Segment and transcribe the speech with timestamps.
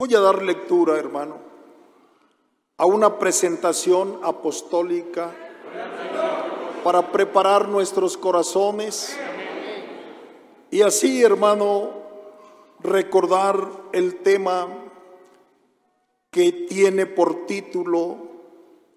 [0.00, 1.38] Voy a dar lectura, hermano,
[2.76, 5.34] a una presentación apostólica
[6.84, 9.18] para preparar nuestros corazones
[10.70, 11.90] y así, hermano,
[12.78, 14.68] recordar el tema
[16.30, 18.18] que tiene por título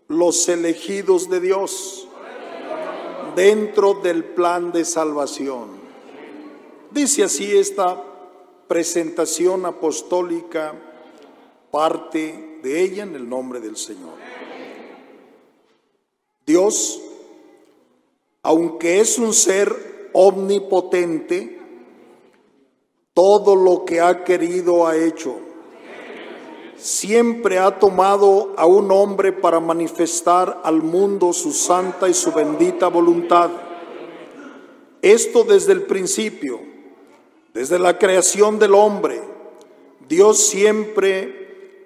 [0.07, 2.07] Los elegidos de Dios
[3.35, 5.69] dentro del plan de salvación.
[6.91, 8.03] Dice así esta
[8.67, 10.75] presentación apostólica,
[11.71, 14.13] parte de ella en el nombre del Señor.
[16.45, 17.01] Dios,
[18.43, 21.59] aunque es un ser omnipotente,
[23.13, 25.37] todo lo que ha querido ha hecho.
[26.75, 32.87] Siempre ha tomado a un hombre para manifestar al mundo su santa y su bendita
[32.87, 33.51] voluntad.
[35.01, 36.59] Esto desde el principio,
[37.53, 39.21] desde la creación del hombre.
[40.07, 41.40] Dios siempre,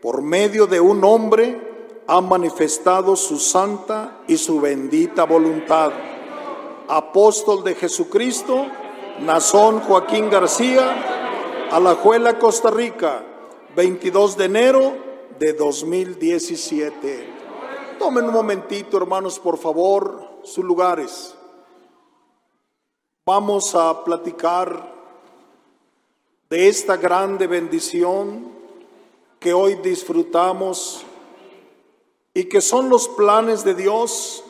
[0.05, 5.91] por medio de un hombre, ha manifestado su santa y su bendita voluntad.
[6.87, 8.67] Apóstol de Jesucristo,
[9.21, 13.23] Nazón Joaquín García, Alajuela, Costa Rica,
[13.75, 14.93] 22 de enero
[15.39, 17.27] de 2017.
[17.97, 21.35] Tomen un momentito, hermanos, por favor, sus lugares.
[23.25, 24.93] Vamos a platicar
[26.47, 28.54] de esta grande bendición
[29.45, 31.05] que hoy disfrutamos
[32.33, 34.43] y que son los planes de Dios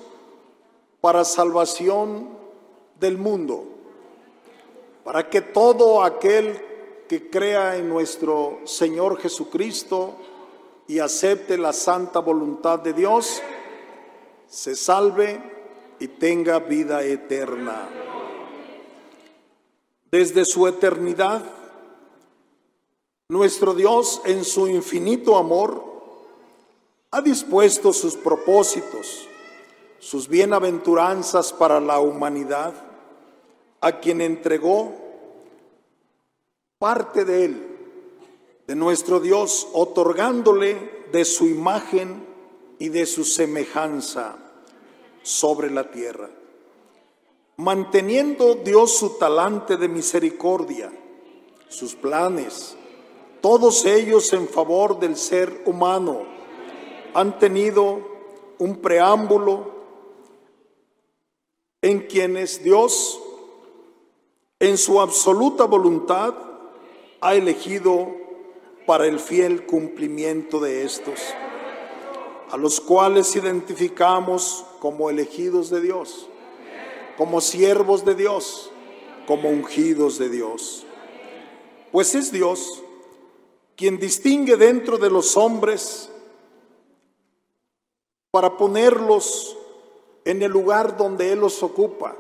[1.01, 2.29] para salvación
[2.97, 3.75] del mundo
[5.03, 6.59] para que todo aquel
[7.09, 10.15] que crea en nuestro Señor Jesucristo
[10.87, 13.41] y acepte la santa voluntad de Dios,
[14.47, 15.41] se salve
[15.99, 17.89] y tenga vida eterna.
[20.09, 21.43] Desde su eternidad,
[23.29, 25.83] nuestro Dios en su infinito amor
[27.09, 29.27] ha dispuesto sus propósitos,
[29.99, 32.73] sus bienaventuranzas para la humanidad
[33.81, 34.93] a quien entregó
[36.77, 37.67] parte de él,
[38.67, 42.23] de nuestro Dios, otorgándole de su imagen
[42.77, 44.37] y de su semejanza
[45.23, 46.29] sobre la tierra.
[47.57, 50.91] Manteniendo Dios su talante de misericordia,
[51.69, 52.77] sus planes,
[53.45, 56.23] todos ellos en favor del ser humano,
[57.13, 57.99] han tenido
[58.57, 59.71] un preámbulo
[61.79, 63.21] en quienes Dios
[64.57, 66.33] en su absoluta voluntad
[67.21, 68.07] ha elegido
[68.87, 71.19] para el fiel cumplimiento de estos,
[72.49, 76.27] a los cuales identificamos como elegidos de Dios,
[77.15, 78.71] como siervos de Dios,
[79.27, 80.87] como ungidos de Dios.
[81.91, 82.81] Pues es Dios
[83.75, 86.09] quien distingue dentro de los hombres
[88.31, 89.57] para ponerlos
[90.23, 92.15] en el lugar donde Él los ocupa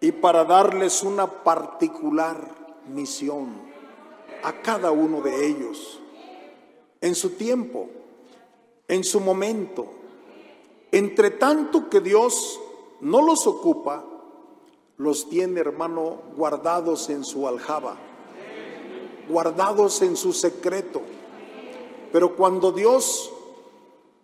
[0.00, 2.36] y para darles una particular
[2.88, 3.70] misión
[4.42, 6.00] a cada uno de ellos
[7.00, 7.88] en su tiempo,
[8.88, 9.86] en su momento.
[10.92, 12.60] Entre tanto que Dios
[13.00, 14.04] no los ocupa,
[14.96, 17.96] los tiene, hermano, guardados en su aljaba,
[19.30, 21.02] guardados en su secreto.
[22.12, 23.32] Pero cuando Dios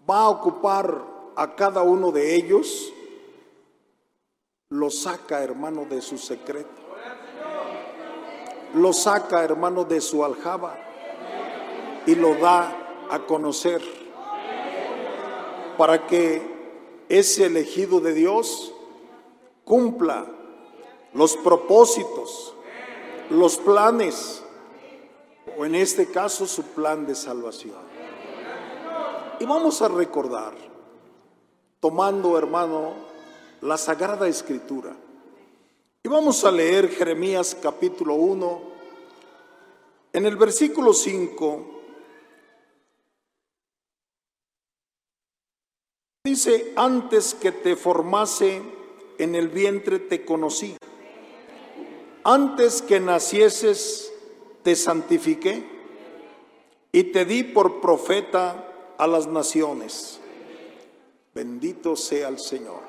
[0.08, 1.02] va a ocupar
[1.36, 2.92] a cada uno de ellos,
[4.70, 6.82] lo saca, hermano, de su secreto.
[8.74, 10.76] Lo saca, hermano, de su aljaba
[12.06, 13.80] y lo da a conocer
[15.76, 16.42] para que
[17.08, 18.72] ese elegido de Dios
[19.64, 20.26] cumpla
[21.12, 22.54] los propósitos,
[23.30, 24.42] los planes,
[25.56, 27.86] o en este caso su plan de salvación.
[29.38, 30.54] Y vamos a recordar,
[31.80, 32.94] tomando, hermano,
[33.60, 34.96] la Sagrada Escritura.
[36.02, 38.62] Y vamos a leer Jeremías capítulo 1,
[40.12, 41.72] en el versículo 5.
[46.24, 48.62] Dice, antes que te formase
[49.18, 50.76] en el vientre te conocí,
[52.24, 54.12] antes que nacieses
[54.66, 55.64] te santifiqué
[56.90, 60.18] y te di por profeta a las naciones.
[61.32, 62.80] Bendito sea el Señor.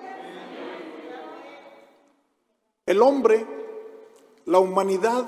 [2.83, 3.45] El hombre,
[4.45, 5.27] la humanidad,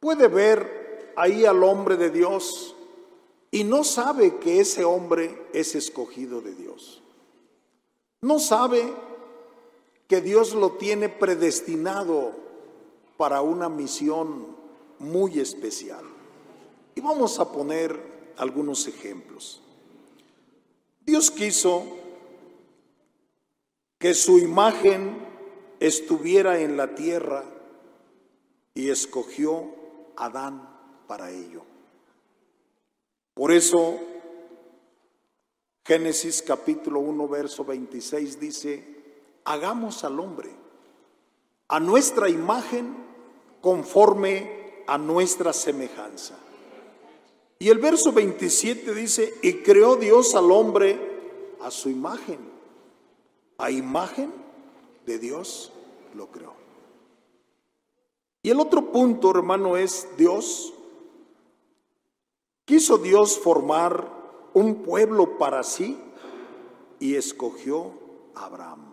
[0.00, 2.76] puede ver ahí al hombre de Dios
[3.50, 7.02] y no sabe que ese hombre es escogido de Dios.
[8.20, 8.92] No sabe
[10.08, 12.32] que Dios lo tiene predestinado
[13.16, 14.60] para una misión
[15.02, 16.04] muy especial.
[16.94, 19.60] Y vamos a poner algunos ejemplos.
[21.04, 21.84] Dios quiso
[23.98, 25.16] que su imagen
[25.80, 27.44] estuviera en la tierra
[28.74, 29.66] y escogió
[30.16, 30.68] a Adán
[31.06, 31.62] para ello.
[33.34, 33.98] Por eso
[35.84, 38.84] Génesis capítulo 1, verso 26 dice,
[39.44, 40.50] hagamos al hombre
[41.66, 42.94] a nuestra imagen
[43.60, 46.38] conforme a nuestra semejanza.
[47.58, 50.98] Y el verso 27 dice, y creó Dios al hombre
[51.60, 52.38] a su imagen,
[53.58, 54.32] a imagen
[55.06, 55.72] de Dios
[56.14, 56.54] lo creó.
[58.42, 60.74] Y el otro punto, hermano, es Dios.
[62.64, 64.08] Quiso Dios formar
[64.54, 65.96] un pueblo para sí
[66.98, 67.92] y escogió
[68.34, 68.92] a Abraham.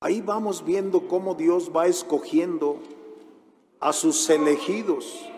[0.00, 2.78] Ahí vamos viendo cómo Dios va escogiendo
[3.82, 5.28] a sus elegidos,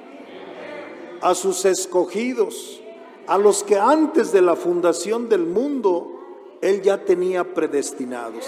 [1.22, 2.82] a sus escogidos,
[3.26, 8.44] a los que antes de la fundación del mundo Él ya tenía predestinados.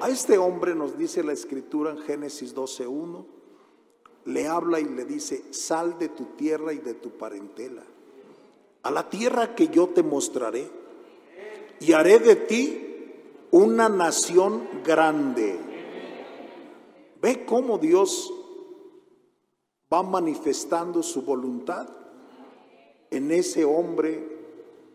[0.00, 3.24] A este hombre nos dice la escritura en Génesis 12.1,
[4.24, 7.84] le habla y le dice, sal de tu tierra y de tu parentela,
[8.82, 10.68] a la tierra que yo te mostraré,
[11.78, 12.86] y haré de ti
[13.52, 15.58] una nación grande.
[17.22, 18.32] Ve cómo Dios
[19.92, 21.88] va manifestando su voluntad
[23.10, 24.26] en ese hombre,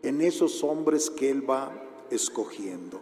[0.02, 1.70] en esos hombres que Él va
[2.10, 3.00] escogiendo.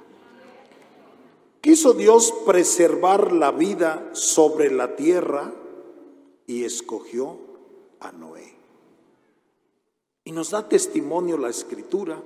[1.60, 5.52] Quiso Dios preservar la vida sobre la tierra
[6.46, 7.38] y escogió
[8.00, 8.52] a Noé.
[10.24, 12.20] Y nos da testimonio la escritura,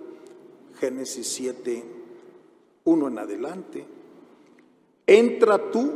[0.81, 1.85] Génesis 7,
[2.85, 3.87] uno en adelante,
[5.07, 5.93] entra tú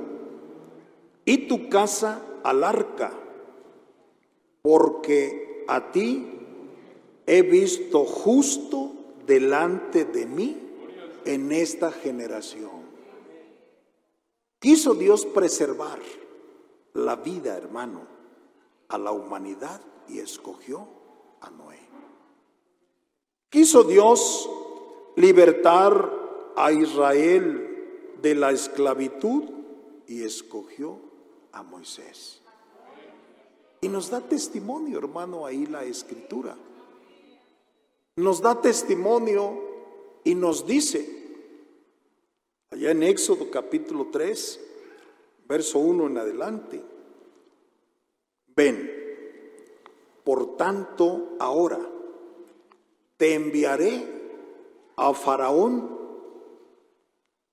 [1.25, 3.12] y tu casa al arca,
[4.62, 6.25] porque a ti
[7.26, 8.93] he visto justo
[9.26, 10.56] delante de mí
[11.25, 12.82] en esta generación.
[14.59, 15.99] Quiso Dios preservar
[16.94, 18.06] la vida, hermano,
[18.88, 20.87] a la humanidad y escogió
[21.41, 21.81] a Noé.
[23.49, 24.49] Quiso Dios
[25.17, 29.44] libertar a Israel de la esclavitud
[30.06, 31.00] y escogió
[31.50, 32.41] a Moisés.
[33.84, 36.56] Y nos da testimonio, hermano, ahí la escritura.
[38.14, 39.58] Nos da testimonio
[40.23, 41.05] y nos dice,
[42.70, 44.61] allá en Éxodo capítulo 3,
[45.49, 46.81] verso 1 en adelante,
[48.55, 48.88] ven,
[50.23, 51.81] por tanto ahora
[53.17, 54.06] te enviaré
[54.94, 55.99] a Faraón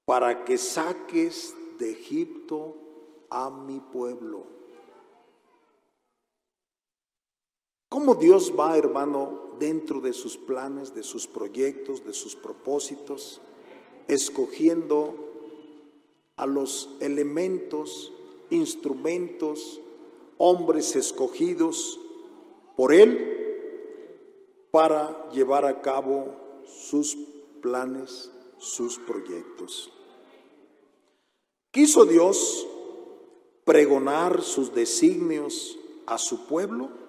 [0.06, 2.76] para que saques de Egipto
[3.32, 4.59] a mi pueblo.
[7.90, 13.42] ¿Cómo Dios va, hermano, dentro de sus planes, de sus proyectos, de sus propósitos,
[14.08, 15.16] escogiendo
[16.36, 18.14] a los elementos,
[18.52, 19.82] instrumentos,
[20.38, 22.00] hombres escogidos
[22.78, 23.36] por Él
[24.70, 26.36] para llevar a cabo
[26.68, 27.18] sus
[27.60, 29.92] planes, sus proyectos?
[31.72, 32.68] Quiso Dios
[33.66, 37.09] pregonar sus designios a su pueblo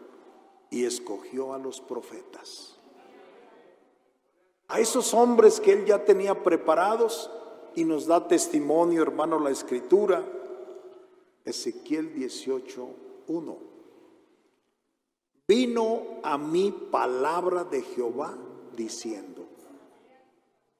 [0.70, 2.78] y escogió a los profetas.
[4.68, 7.30] A esos hombres que él ya tenía preparados
[7.74, 10.24] y nos da testimonio, hermano, la escritura.
[11.44, 12.88] Ezequiel 18,
[13.26, 13.58] 1.
[15.48, 18.36] Vino a mí palabra de Jehová
[18.76, 19.46] diciendo,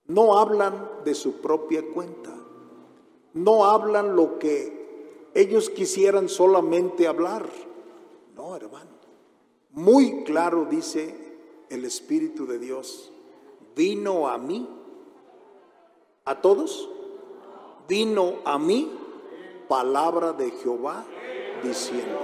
[0.06, 2.40] no hablan de su propia cuenta
[3.34, 7.48] no hablan lo que ellos quisieran solamente hablar.
[8.34, 8.99] No, hermano.
[9.72, 11.14] Muy claro dice
[11.68, 13.12] el Espíritu de Dios,
[13.76, 14.68] vino a mí,
[16.24, 16.88] a todos,
[17.86, 18.90] vino a mí
[19.68, 21.04] palabra de Jehová
[21.62, 22.18] diciendo.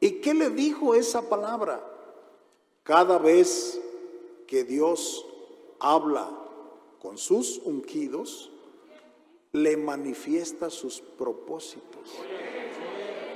[0.00, 1.80] ¿Y qué le dijo esa palabra?
[2.82, 3.80] Cada vez
[4.46, 5.24] que Dios
[5.78, 6.28] habla
[7.00, 8.50] con sus ungidos,
[9.52, 12.10] le manifiesta sus propósitos.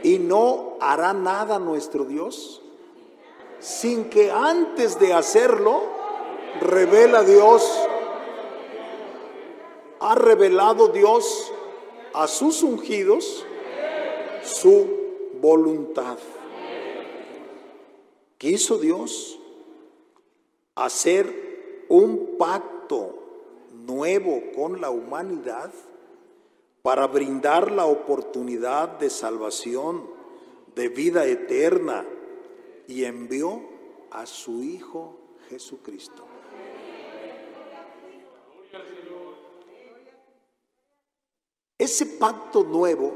[0.03, 2.63] Y no hará nada nuestro Dios
[3.63, 5.83] sin que antes de hacerlo
[6.61, 7.63] revela Dios,
[10.01, 11.53] ha revelado Dios
[12.13, 13.47] a sus ungidos
[14.43, 14.87] su
[15.41, 16.19] voluntad.
[18.37, 19.39] Quiso Dios
[20.75, 23.15] hacer un pacto
[23.87, 25.73] nuevo con la humanidad
[26.83, 30.11] para brindar la oportunidad de salvación
[30.75, 32.05] de vida eterna
[32.89, 33.62] y envió
[34.11, 35.17] a su Hijo
[35.49, 36.27] Jesucristo.
[41.79, 43.12] Ese pacto nuevo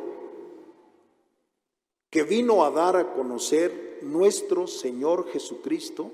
[2.11, 6.11] que vino a dar a conocer nuestro Señor Jesucristo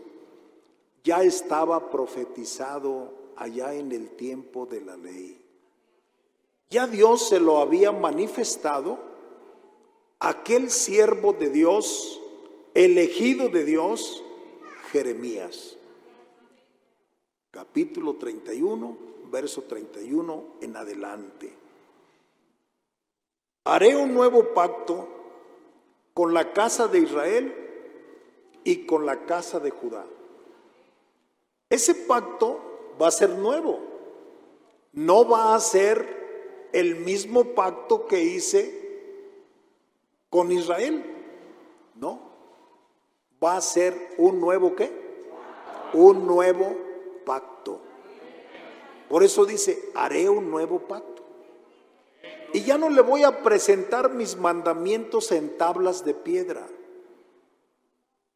[1.05, 5.42] ya estaba profetizado allá en el tiempo de la ley.
[6.73, 8.99] Ya Dios se lo había manifestado
[10.19, 12.19] aquel siervo de Dios,
[12.73, 14.25] elegido de Dios,
[14.91, 15.77] Jeremías.
[17.51, 18.97] Capítulo 31,
[19.31, 21.53] verso 31 en adelante.
[23.65, 25.07] Haré un nuevo pacto
[26.15, 27.55] con la casa de Israel
[28.65, 30.07] y con la casa de Judá.
[31.69, 33.79] Ese pacto va a ser nuevo.
[34.95, 36.22] No va a ser
[36.73, 38.83] el mismo pacto que hice
[40.31, 41.05] con Israel.
[41.95, 42.21] No.
[43.43, 44.91] Va a ser un nuevo qué?
[45.93, 46.77] Un nuevo
[47.25, 47.81] pacto.
[49.09, 51.23] Por eso dice, haré un nuevo pacto.
[52.55, 56.67] Y ya no le voy a presentar mis mandamientos en tablas de piedra,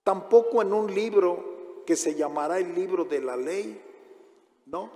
[0.02, 3.80] tampoco en un libro que se llamará el libro de la ley,
[4.66, 4.90] ¿no?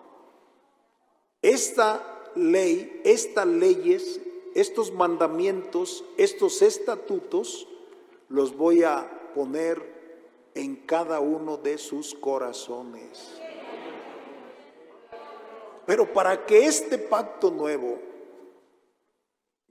[1.42, 4.20] Esta ley, estas leyes,
[4.54, 7.66] estos mandamientos, estos estatutos,
[8.28, 10.00] los voy a poner
[10.54, 13.40] en cada uno de sus corazones.
[15.86, 17.98] Pero para que este pacto nuevo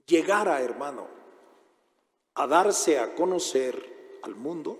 [0.06, 1.06] llegara, hermano,
[2.34, 4.78] a darse a conocer al mundo,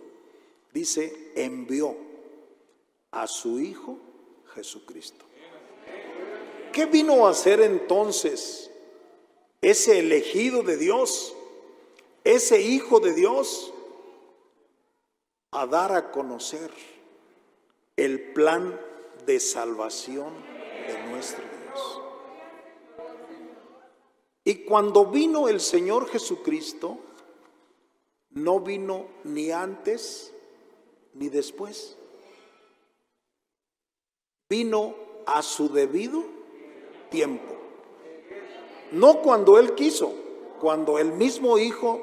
[0.73, 1.97] dice, envió
[3.11, 3.99] a su Hijo
[4.55, 5.30] Jesucristo.
[6.73, 8.71] ¿Qué vino a hacer entonces
[9.61, 11.35] ese elegido de Dios,
[12.23, 13.73] ese Hijo de Dios?
[15.53, 16.71] A dar a conocer
[17.97, 18.81] el plan
[19.27, 20.33] de salvación
[20.87, 22.01] de nuestro Dios.
[24.45, 26.99] Y cuando vino el Señor Jesucristo,
[28.31, 30.33] no vino ni antes
[31.15, 31.97] ni después.
[34.49, 34.95] Vino
[35.27, 36.40] a su debido
[37.11, 37.55] tiempo.
[38.93, 40.13] No cuando Él quiso,
[40.61, 42.01] cuando el mismo Hijo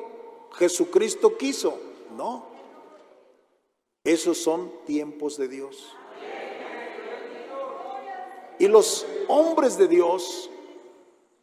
[0.54, 1.78] Jesucristo quiso,
[2.16, 2.46] no.
[4.04, 5.94] Esos son tiempos de Dios.
[8.60, 10.50] Y los hombres de Dios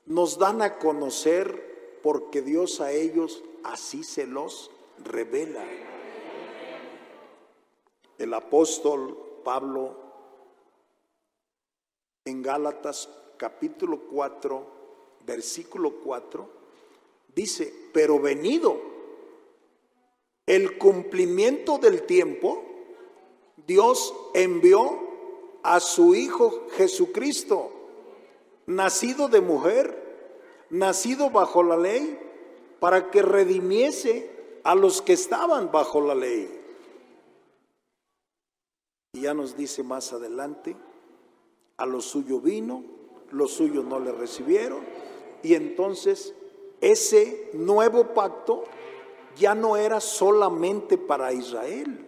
[0.07, 5.65] nos dan a conocer porque Dios a ellos así se los revela.
[8.19, 9.97] El apóstol Pablo
[12.25, 14.67] en Gálatas capítulo 4,
[15.27, 16.49] versículo 4,
[17.35, 18.81] dice, pero venido
[20.47, 22.63] el cumplimiento del tiempo,
[23.67, 24.99] Dios envió
[25.63, 27.71] a su Hijo Jesucristo,
[28.67, 32.19] nacido de mujer, nacido bajo la ley,
[32.81, 34.31] para que redimiese
[34.63, 36.61] a los que estaban bajo la ley.
[39.15, 40.77] Y ya nos dice más adelante,
[41.77, 42.85] a lo suyo vino,
[43.35, 44.81] los suyos no le recibieron,
[45.43, 46.35] y entonces
[46.81, 48.65] ese nuevo pacto
[49.37, 52.07] ya no era solamente para Israel,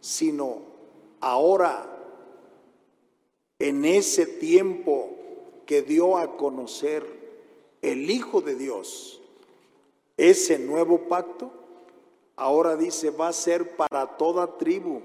[0.00, 0.62] sino
[1.20, 1.86] ahora,
[3.58, 5.10] en ese tiempo
[5.66, 7.04] que dio a conocer
[7.82, 9.20] el Hijo de Dios,
[10.16, 11.50] ese nuevo pacto,
[12.36, 15.00] ahora dice, va a ser para toda tribu,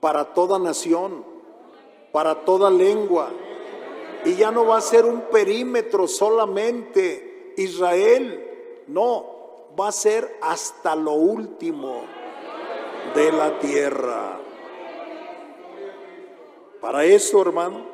[0.00, 1.24] para toda nación,
[2.12, 3.32] para toda lengua.
[4.24, 10.94] Y ya no va a ser un perímetro solamente Israel, no, va a ser hasta
[10.94, 12.02] lo último
[13.14, 14.40] de la tierra.
[16.80, 17.86] Para eso, hermano,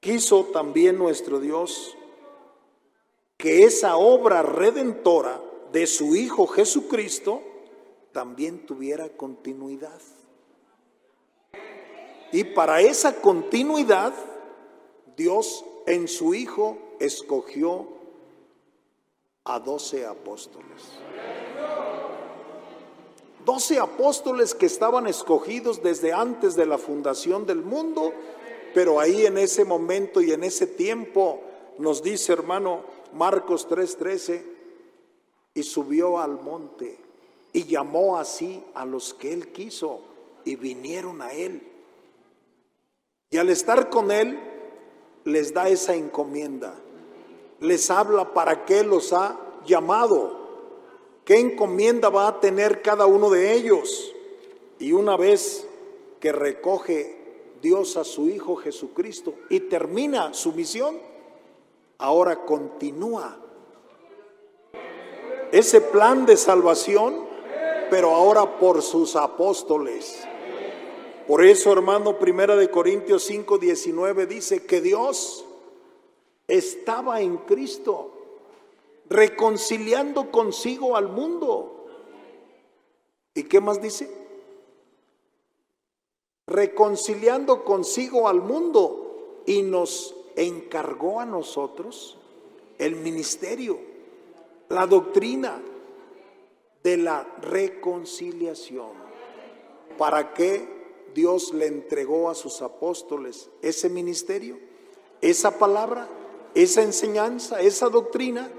[0.00, 1.96] quiso también nuestro Dios
[3.36, 5.40] que esa obra redentora
[5.72, 7.42] de su Hijo Jesucristo
[8.12, 10.00] también tuviera continuidad.
[12.32, 14.12] Y para esa continuidad,
[15.16, 17.88] Dios en su Hijo escogió
[19.44, 20.82] a doce apóstoles.
[23.44, 28.12] Doce apóstoles que estaban escogidos desde antes de la fundación del mundo,
[28.74, 31.40] pero ahí en ese momento y en ese tiempo
[31.78, 32.82] nos dice hermano
[33.14, 34.42] Marcos 3:13,
[35.54, 36.98] y subió al monte
[37.52, 40.00] y llamó así a los que él quiso
[40.44, 41.77] y vinieron a él.
[43.30, 44.38] Y al estar con él,
[45.24, 46.74] les da esa encomienda.
[47.60, 50.38] Les habla para qué los ha llamado?
[51.24, 54.14] ¿Qué encomienda va a tener cada uno de ellos?
[54.78, 55.66] Y una vez
[56.20, 57.18] que recoge
[57.60, 60.98] Dios a su Hijo Jesucristo y termina su misión,
[61.98, 63.36] ahora continúa
[65.52, 67.26] ese plan de salvación,
[67.90, 70.26] pero ahora por sus apóstoles.
[71.28, 75.44] Por eso, hermano, Primera de Corintios 5, 19 dice que Dios
[76.46, 78.12] estaba en Cristo,
[79.10, 81.86] reconciliando consigo al mundo.
[83.34, 84.10] ¿Y qué más dice?
[86.46, 92.16] Reconciliando consigo al mundo y nos encargó a nosotros
[92.78, 93.78] el ministerio,
[94.70, 95.60] la doctrina
[96.82, 98.92] de la reconciliación.
[99.98, 100.77] ¿Para qué
[101.14, 104.58] Dios le entregó a sus apóstoles ese ministerio,
[105.20, 106.08] esa palabra,
[106.54, 108.50] esa enseñanza, esa doctrina,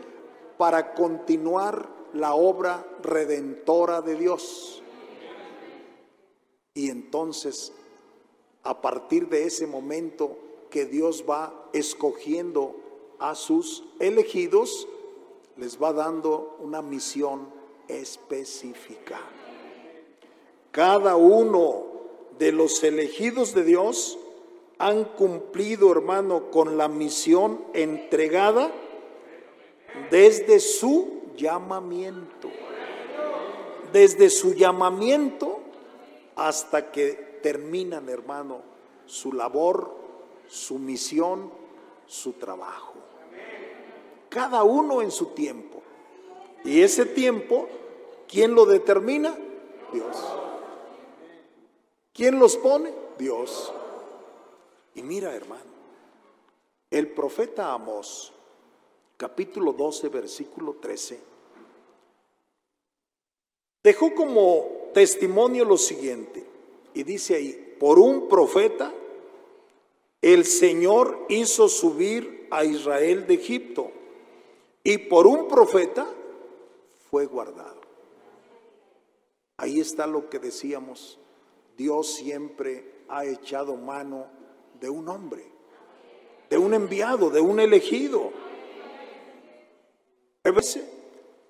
[0.57, 4.83] para continuar la obra redentora de Dios.
[6.73, 7.71] Y entonces,
[8.63, 10.37] a partir de ese momento
[10.69, 12.75] que Dios va escogiendo
[13.19, 14.87] a sus elegidos,
[15.57, 17.49] les va dando una misión
[17.87, 19.19] específica.
[20.71, 21.88] Cada uno
[22.39, 24.17] de los elegidos de Dios
[24.77, 28.71] han cumplido, hermano, con la misión entregada
[30.09, 32.49] desde su llamamiento.
[33.91, 35.59] Desde su llamamiento
[36.37, 38.61] hasta que terminan, hermano,
[39.05, 39.93] su labor,
[40.47, 41.51] su misión,
[42.07, 42.93] su trabajo.
[44.29, 45.81] Cada uno en su tiempo.
[46.63, 47.67] Y ese tiempo,
[48.29, 49.37] ¿quién lo determina?
[49.91, 50.15] Dios.
[52.13, 52.93] ¿Quién los pone?
[53.17, 53.73] Dios.
[54.95, 55.69] Y mira, hermano,
[56.89, 58.33] el profeta Amos,
[59.17, 61.19] capítulo 12, versículo 13,
[63.83, 66.45] dejó como testimonio lo siguiente,
[66.93, 68.91] y dice ahí, por un profeta,
[70.21, 73.91] el Señor hizo subir a Israel de Egipto,
[74.83, 76.09] y por un profeta
[77.09, 77.79] fue guardado.
[79.57, 81.19] Ahí está lo que decíamos
[81.79, 84.25] Dios siempre ha echado mano
[84.81, 85.49] de un hombre,
[86.49, 88.33] de un enviado, de un elegido.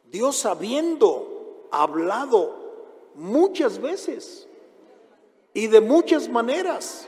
[0.06, 4.48] Dios habiendo hablado muchas veces
[5.56, 7.08] y de muchas maneras,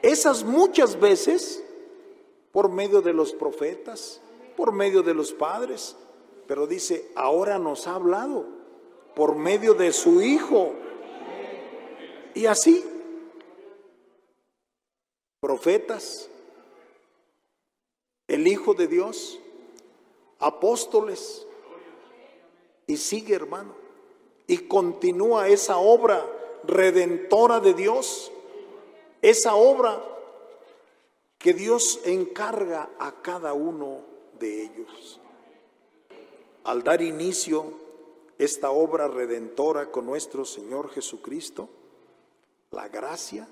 [0.00, 1.62] esas muchas veces
[2.50, 4.22] por medio de los profetas,
[4.56, 5.96] por medio de los padres,
[6.46, 8.46] pero dice, ahora nos ha hablado
[9.14, 10.87] por medio de su Hijo
[12.34, 12.84] y así,
[15.40, 16.28] profetas,
[18.26, 19.38] el Hijo de Dios,
[20.38, 21.46] apóstoles,
[22.86, 23.74] y sigue hermano,
[24.46, 26.24] y continúa esa obra
[26.64, 28.32] redentora de Dios,
[29.22, 30.02] esa obra
[31.38, 34.00] que Dios encarga a cada uno
[34.38, 35.20] de ellos.
[36.64, 37.72] Al dar inicio
[38.38, 41.68] esta obra redentora con nuestro Señor Jesucristo,
[42.70, 43.48] la gracia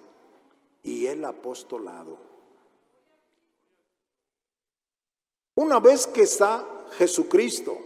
[0.82, 2.18] y el apostolado.
[5.54, 6.64] Una vez que está
[6.98, 7.78] Jesucristo,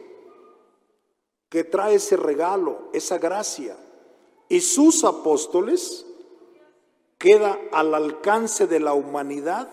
[1.49, 3.77] que trae ese regalo, esa gracia,
[4.49, 6.05] y sus apóstoles,
[7.19, 9.69] queda al alcance de la humanidad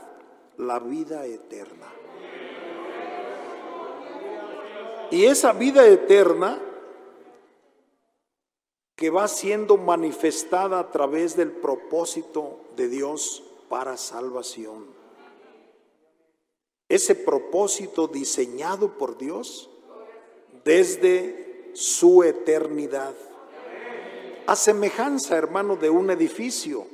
[0.58, 1.88] la vida eterna.
[5.10, 6.62] Y esa vida eterna
[8.98, 14.88] que va siendo manifestada a través del propósito de Dios para salvación.
[16.90, 19.70] Ese propósito diseñado por Dios
[20.66, 23.14] desde su eternidad.
[24.48, 26.88] A semejanza, hermano, de un edificio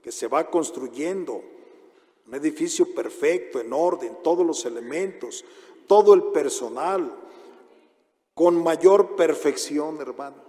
[0.00, 1.42] que se va construyendo,
[2.24, 5.44] un edificio perfecto, en orden, todos los elementos,
[5.88, 7.12] todo el personal,
[8.32, 10.41] con mayor perfección, hermano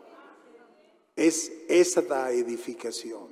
[1.16, 3.28] es esta edificación,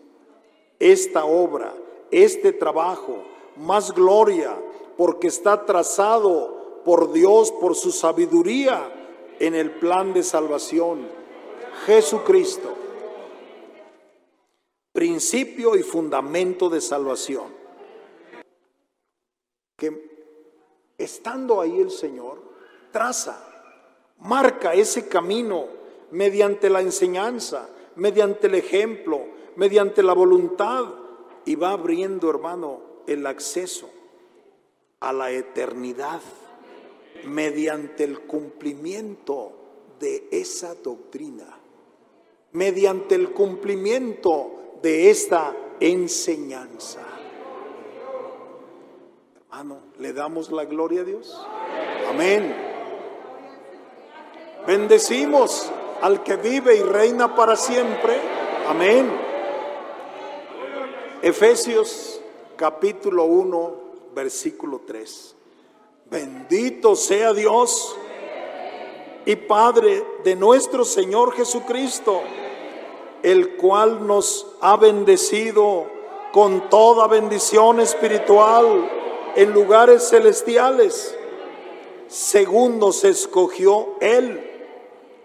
[0.80, 1.74] esta obra,
[2.12, 3.24] este trabajo,
[3.58, 4.58] más gloria,
[4.98, 11.08] porque está trazado por Dios, por su sabiduría en el plan de salvación.
[11.86, 12.76] Jesucristo,
[14.94, 17.62] principio y fundamento de salvación.
[19.78, 20.12] Que
[20.98, 22.41] estando ahí el Señor,
[22.91, 23.44] traza,
[24.20, 25.81] marca ese camino
[26.12, 29.21] mediante la enseñanza, mediante el ejemplo,
[29.56, 30.86] mediante la voluntad,
[31.45, 33.89] y va abriendo, hermano, el acceso
[35.00, 36.21] a la eternidad,
[37.26, 39.52] mediante el cumplimiento
[40.00, 41.58] de esa doctrina,
[42.52, 47.02] mediante el cumplimiento de esta enseñanza.
[49.50, 51.45] Hermano, ¿le damos la gloria a Dios?
[52.10, 52.56] Amén.
[54.65, 55.71] Bendecimos
[56.02, 58.20] al que vive y reina para siempre.
[58.68, 59.10] Amén.
[61.22, 62.20] Efesios
[62.56, 63.74] capítulo 1,
[64.16, 65.36] versículo 3.
[66.10, 67.96] Bendito sea Dios
[69.26, 72.22] y Padre de nuestro Señor Jesucristo,
[73.22, 75.86] el cual nos ha bendecido
[76.34, 78.90] con toda bendición espiritual
[79.36, 81.16] en lugares celestiales,
[82.08, 84.51] según nos escogió Él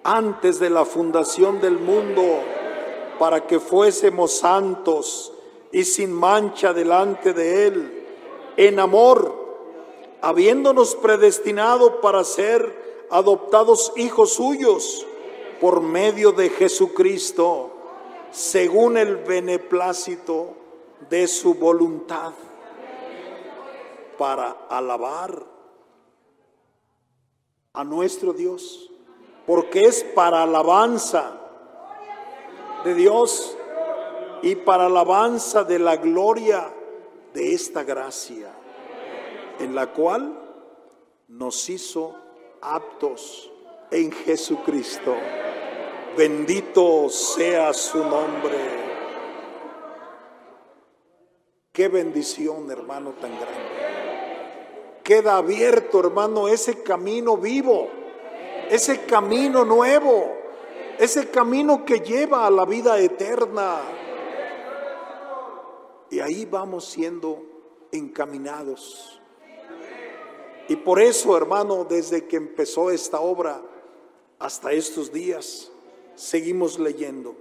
[0.07, 2.23] antes de la fundación del mundo,
[3.19, 5.33] para que fuésemos santos
[5.73, 8.07] y sin mancha delante de Él,
[8.57, 9.35] en amor,
[10.23, 15.05] habiéndonos predestinado para ser adoptados hijos suyos
[15.61, 17.73] por medio de Jesucristo,
[18.31, 20.55] según el beneplácito
[21.11, 22.33] de su voluntad,
[24.17, 25.45] para alabar
[27.73, 28.93] a nuestro Dios,
[29.47, 31.41] porque es para alabanza
[32.85, 33.57] de Dios
[34.43, 36.73] y para alabanza de la gloria
[37.33, 38.53] de esta gracia,
[39.59, 40.37] en la cual
[41.29, 42.15] nos hizo
[42.61, 43.51] aptos
[43.91, 45.15] en Jesucristo.
[46.17, 48.87] Bendito sea su nombre.
[51.73, 53.77] Qué bendición, hermano, tan grande.
[55.03, 57.91] Queda abierto, hermano, ese camino vivo,
[58.71, 60.37] ese camino nuevo,
[60.99, 63.81] ese camino que lleva a la vida eterna.
[66.11, 67.43] Y ahí vamos siendo
[67.93, 69.21] encaminados
[70.69, 73.63] y por eso, hermano, desde que empezó esta obra
[74.39, 75.71] hasta estos días,
[76.17, 77.37] seguimos leyendo.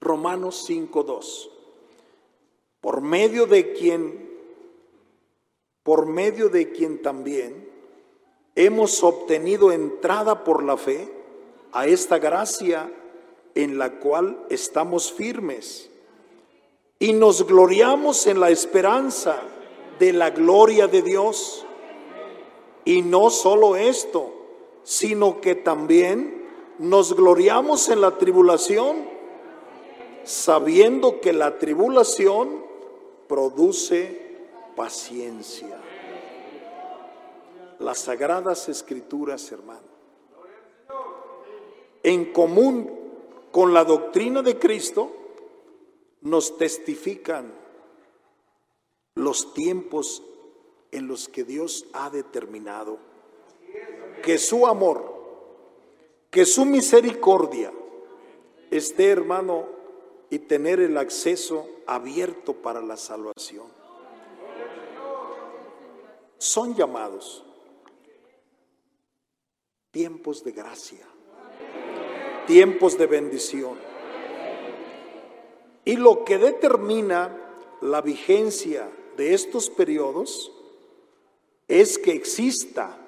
[0.00, 1.48] Romanos 5.2.
[2.80, 4.30] Por medio de quien,
[5.82, 7.70] por medio de quien también
[8.54, 11.08] hemos obtenido entrada por la fe
[11.72, 12.92] a esta gracia
[13.54, 15.90] en la cual estamos firmes
[17.02, 19.42] y nos gloriamos en la esperanza
[19.98, 21.66] de la gloria de Dios.
[22.84, 24.32] Y no solo esto,
[24.84, 26.46] sino que también
[26.78, 29.08] nos gloriamos en la tribulación,
[30.22, 32.64] sabiendo que la tribulación
[33.26, 34.36] produce
[34.76, 35.81] paciencia.
[37.82, 39.82] Las sagradas escrituras, hermano,
[42.04, 42.88] en común
[43.50, 45.10] con la doctrina de Cristo,
[46.20, 47.52] nos testifican
[49.16, 50.22] los tiempos
[50.92, 52.98] en los que Dios ha determinado
[54.22, 55.12] que su amor,
[56.30, 57.72] que su misericordia
[58.70, 59.66] esté, hermano,
[60.30, 63.66] y tener el acceso abierto para la salvación.
[66.38, 67.44] Son llamados
[69.92, 71.06] tiempos de gracia,
[72.46, 73.78] tiempos de bendición.
[75.84, 77.38] Y lo que determina
[77.82, 80.50] la vigencia de estos periodos
[81.68, 82.98] es que exista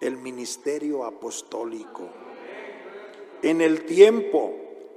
[0.00, 2.08] el ministerio apostólico.
[3.42, 4.54] En el tiempo,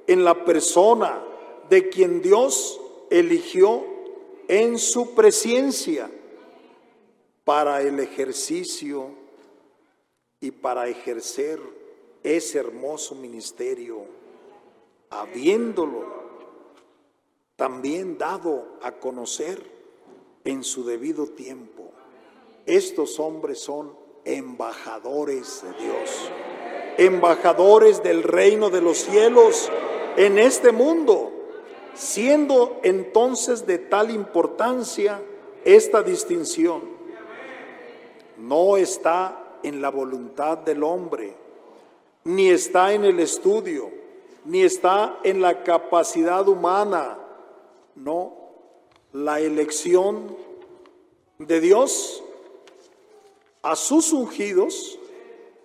[0.07, 1.21] en la persona
[1.69, 3.83] de quien Dios eligió
[4.47, 6.09] en su presencia
[7.43, 9.24] para el ejercicio
[10.45, 11.59] y para ejercer
[12.21, 14.05] ese hermoso ministerio,
[15.09, 16.05] habiéndolo
[17.55, 19.59] también dado a conocer
[20.43, 21.89] en su debido tiempo.
[22.67, 26.29] Estos hombres son embajadores de Dios,
[26.99, 29.71] embajadores del reino de los cielos
[30.15, 31.31] en este mundo,
[31.95, 35.19] siendo entonces de tal importancia
[35.63, 36.83] esta distinción.
[38.37, 41.35] No está en la voluntad del hombre,
[42.23, 43.89] ni está en el estudio,
[44.45, 47.17] ni está en la capacidad humana,
[47.95, 48.33] no,
[49.11, 50.35] la elección
[51.39, 52.23] de Dios
[53.63, 54.99] a sus ungidos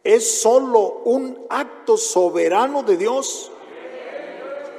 [0.02, 3.52] es solo un acto soberano de Dios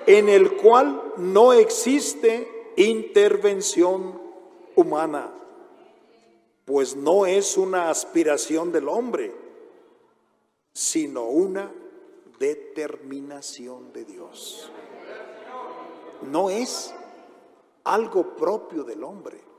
[0.08, 4.20] en el cual no existe intervención
[4.76, 5.32] humana,
[6.72, 9.36] pues no es una aspiración del hombre,
[10.74, 11.70] sino una
[12.40, 14.72] determinación de Dios.
[16.22, 16.94] No es
[17.84, 19.52] algo propio del hombre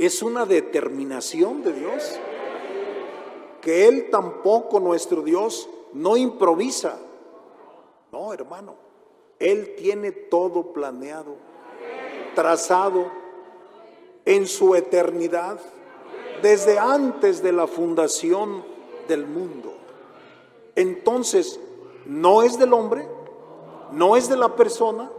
[0.00, 2.18] es una determinación de Dios.
[3.60, 6.98] que Él tampoco, nuestro Dios, no improvisa.
[8.10, 8.76] No, hermano,
[9.38, 11.36] Él tiene todo planeado,
[12.34, 13.19] trazado
[14.30, 15.58] en su eternidad,
[16.40, 18.64] desde antes de la fundación
[19.08, 19.72] del mundo.
[20.76, 21.58] Entonces,
[22.06, 23.08] no es del hombre,
[23.90, 25.10] no es de la persona,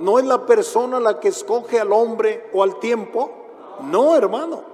[0.00, 3.30] no es la persona la que escoge al hombre o al tiempo,
[3.82, 4.64] no, hermano.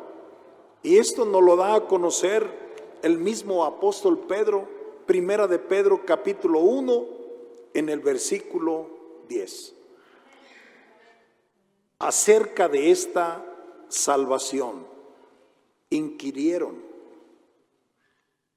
[0.82, 2.48] Y esto nos lo da a conocer
[3.02, 4.66] el mismo apóstol Pedro,
[5.04, 7.04] primera de Pedro capítulo 1,
[7.74, 8.86] en el versículo
[9.28, 9.74] 10.
[11.98, 13.50] Acerca de esta
[13.94, 14.86] salvación,
[15.90, 16.82] inquirieron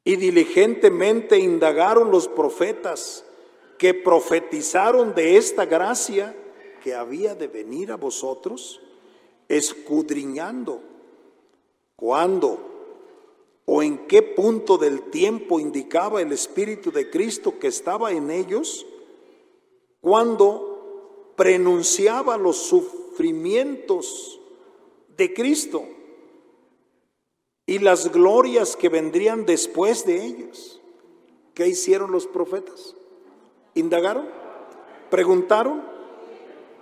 [0.04, 3.26] y diligentemente indagaron los profetas
[3.78, 6.36] que profetizaron de esta gracia
[6.82, 8.82] que había de venir a vosotros,
[9.50, 10.82] escudriñando
[11.96, 12.58] cuándo
[13.66, 18.86] o en qué punto del tiempo indicaba el Espíritu de Cristo que estaba en ellos,
[20.00, 24.40] cuando prenunciaba los sufrimientos
[25.18, 25.84] de Cristo
[27.66, 30.82] y las glorias que vendrían después de ellos.
[31.54, 32.96] ¿Qué hicieron los profetas?
[33.74, 34.30] ¿Indagaron?
[35.10, 35.84] ¿Preguntaron?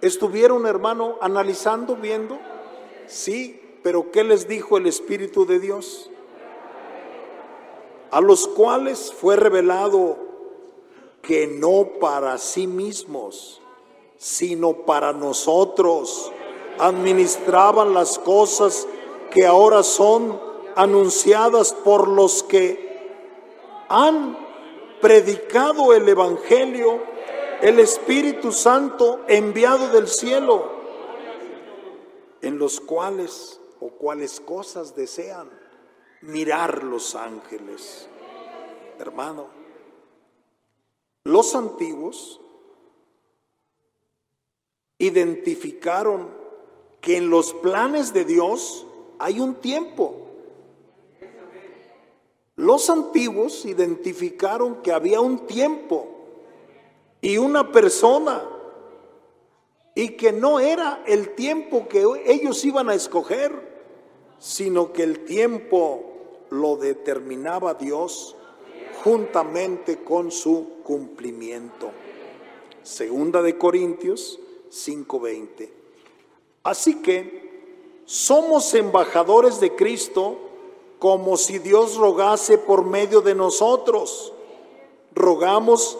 [0.01, 2.37] ¿Estuvieron, hermano, analizando, viendo?
[3.07, 6.11] Sí, pero ¿qué les dijo el Espíritu de Dios?
[8.11, 10.17] A los cuales fue revelado
[11.21, 13.61] que no para sí mismos,
[14.17, 16.31] sino para nosotros
[16.79, 18.87] administraban las cosas
[19.31, 20.39] que ahora son
[20.75, 22.85] anunciadas por los que
[23.89, 24.37] han
[25.01, 27.01] predicado el Evangelio,
[27.61, 30.71] el Espíritu Santo enviado del cielo,
[32.41, 35.49] en los cuales o cuales cosas desean
[36.21, 38.09] mirar los ángeles.
[38.99, 39.47] Hermano,
[41.23, 42.39] los antiguos
[44.97, 46.44] identificaron
[47.05, 48.87] que en los planes de Dios
[49.19, 50.15] hay un tiempo.
[52.55, 56.07] Los antiguos identificaron que había un tiempo
[57.21, 58.43] y una persona
[59.93, 63.51] y que no era el tiempo que ellos iban a escoger,
[64.39, 66.03] sino que el tiempo
[66.49, 68.35] lo determinaba Dios
[69.03, 71.91] juntamente con su cumplimiento.
[72.81, 74.39] Segunda de Corintios
[74.71, 75.74] 5:20.
[76.65, 80.39] Así que somos embajadores de Cristo
[80.97, 84.33] como si Dios rogase por medio de nosotros.
[85.13, 85.95] Rogamos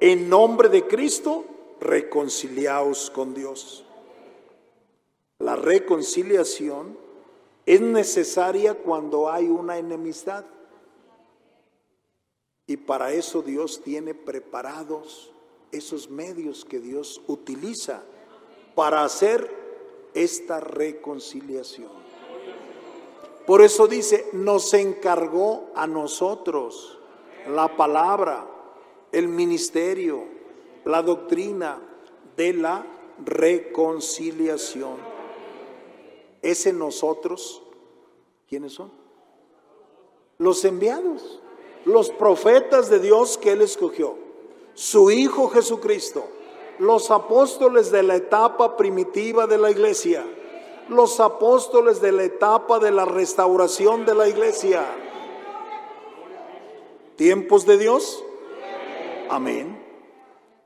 [0.00, 1.46] en nombre de Cristo,
[1.80, 3.82] reconciliaos con Dios.
[5.38, 6.98] La reconciliación
[7.64, 10.44] es necesaria cuando hay una enemistad.
[12.66, 15.32] Y para eso Dios tiene preparados
[15.72, 18.02] esos medios que Dios utiliza
[18.74, 19.63] para hacer
[20.14, 21.90] esta reconciliación.
[23.46, 26.98] Por eso dice, nos encargó a nosotros
[27.48, 28.46] la palabra,
[29.12, 30.24] el ministerio,
[30.84, 31.78] la doctrina
[32.36, 32.86] de la
[33.24, 34.96] reconciliación.
[36.40, 37.62] Ese nosotros,
[38.48, 38.90] ¿quiénes son?
[40.38, 41.40] Los enviados,
[41.84, 44.16] los profetas de Dios que Él escogió,
[44.72, 46.24] su Hijo Jesucristo,
[46.78, 50.24] los apóstoles de la etapa primitiva de la iglesia
[50.88, 54.84] los apóstoles de la etapa de la restauración de la iglesia.
[57.16, 58.22] ¿Tiempos de Dios?
[59.30, 59.82] Amén.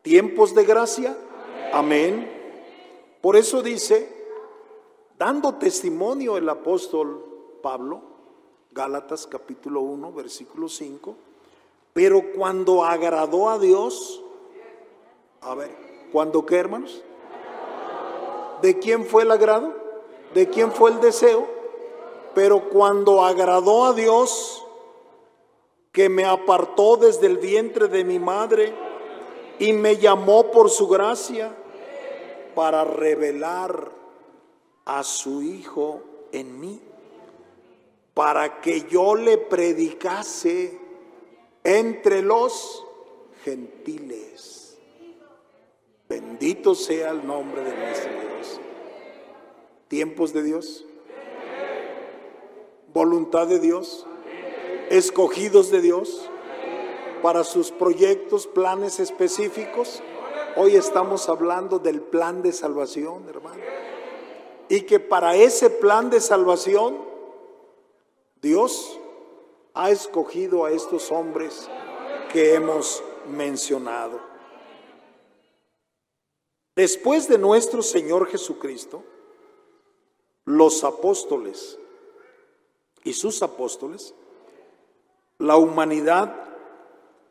[0.03, 1.17] ¿Tiempos de gracia?
[1.73, 2.29] Amén.
[3.21, 4.09] Por eso dice,
[5.19, 7.25] dando testimonio el apóstol
[7.63, 8.03] Pablo,
[8.73, 11.15] Gálatas capítulo 1, versículo 5,
[11.93, 14.23] pero cuando agradó a Dios,
[15.41, 17.03] a ver, ¿cuándo qué hermanos?
[18.63, 19.89] ¿De quién fue el agrado?
[20.35, 21.47] de quién fue el deseo,
[22.35, 24.65] pero cuando agradó a Dios,
[25.93, 28.73] que me apartó desde el vientre de mi madre
[29.59, 31.57] y me llamó por su gracia
[32.55, 33.91] para revelar
[34.85, 36.81] a su Hijo en mí,
[38.15, 40.79] para que yo le predicase
[41.65, 42.87] entre los
[43.45, 44.58] gentiles.
[46.09, 48.29] Bendito sea el nombre de nuestro Dios
[49.89, 50.85] tiempos de Dios,
[52.93, 54.07] voluntad de Dios,
[54.91, 56.31] escogidos de Dios
[57.23, 60.03] para sus proyectos, planes específicos.
[60.57, 63.63] Hoy estamos hablando del plan de salvación, hermano.
[64.69, 66.99] Y que para ese plan de salvación,
[68.43, 69.01] Dios
[69.73, 71.69] ha escogido a estos hombres
[72.31, 74.28] que hemos mencionado.
[76.79, 79.03] Después de nuestro Señor Jesucristo,
[80.45, 81.77] los apóstoles
[83.03, 84.15] y sus apóstoles,
[85.39, 86.33] la humanidad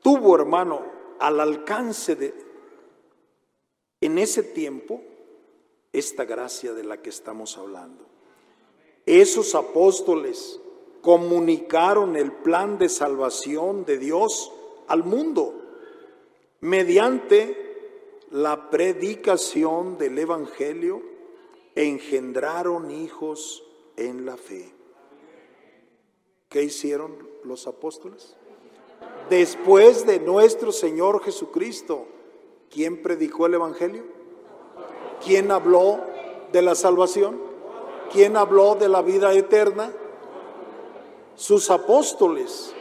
[0.02, 0.82] tuvo, hermano,
[1.22, 2.34] al alcance de,
[4.02, 5.02] en ese tiempo,
[5.94, 8.06] esta gracia de la que estamos hablando.
[9.06, 10.60] Esos apóstoles
[11.02, 14.52] comunicaron el plan de salvación de Dios
[14.90, 15.54] al mundo
[16.60, 17.67] mediante
[18.32, 21.02] la predicación del Evangelio,
[21.76, 23.64] engendraron hijos
[23.96, 24.74] en la fe.
[26.50, 28.36] ¿Qué hicieron los apóstoles?
[29.30, 32.06] Después de nuestro Señor Jesucristo,
[32.70, 34.04] ¿quién predicó el Evangelio?
[35.24, 36.00] ¿Quién habló
[36.52, 37.42] de la salvación?
[38.12, 39.92] ¿Quién habló de la vida eterna?
[41.36, 42.74] Sus apóstoles,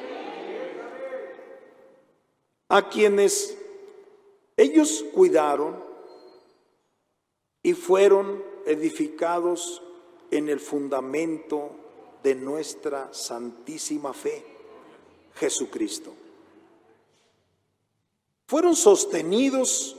[2.69, 3.59] a quienes
[4.57, 5.83] ellos cuidaron
[7.63, 9.83] y fueron edificados
[10.31, 11.71] en el fundamento
[12.23, 14.45] de nuestra santísima fe,
[15.35, 16.13] Jesucristo.
[18.47, 19.97] Fueron sostenidos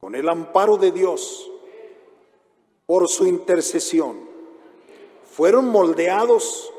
[0.00, 1.50] con el amparo de Dios
[2.86, 4.28] por su intercesión.
[5.30, 6.72] Fueron moldeados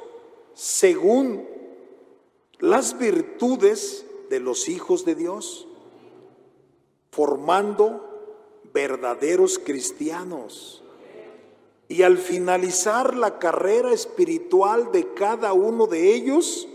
[0.53, 1.47] según
[2.59, 5.67] las virtudes de los hijos de Dios,
[7.11, 8.07] formando
[8.73, 10.81] verdaderos cristianos
[11.87, 16.65] y al finalizar la carrera espiritual de cada uno de ellos,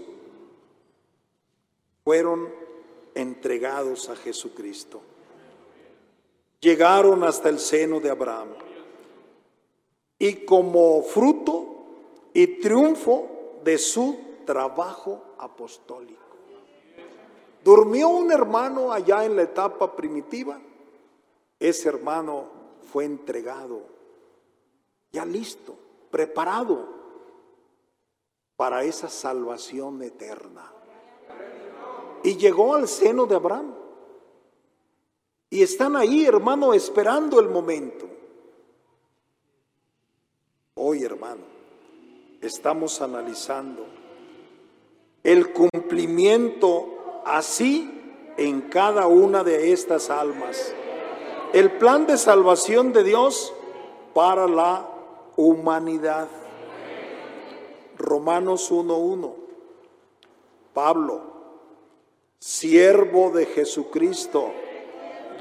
[2.05, 2.53] fueron
[3.14, 5.01] entregados a Jesucristo.
[6.61, 8.49] Llegaron hasta el seno de Abraham.
[10.18, 11.87] Y como fruto
[12.35, 16.26] y triunfo de su trabajo apostólico.
[17.66, 20.57] Durmió un hermano allá en la etapa primitiva.
[21.59, 22.44] Ese hermano
[22.92, 23.83] fue entregado
[25.11, 25.74] ya listo,
[26.09, 26.87] preparado
[28.55, 30.72] para esa salvación eterna.
[32.22, 33.74] Y llegó al seno de Abraham.
[35.50, 38.07] Y están ahí, hermano, esperando el momento.
[40.74, 41.42] Hoy, hermano,
[42.40, 43.85] estamos analizando
[45.24, 46.95] el cumplimiento
[47.27, 47.91] así
[48.37, 50.73] en cada una de estas almas.
[51.53, 53.53] El plan de salvación de Dios
[54.15, 54.89] para la
[55.37, 56.29] humanidad.
[57.99, 59.35] Romanos 1.1.
[60.73, 61.21] Pablo,
[62.39, 64.53] siervo de Jesucristo,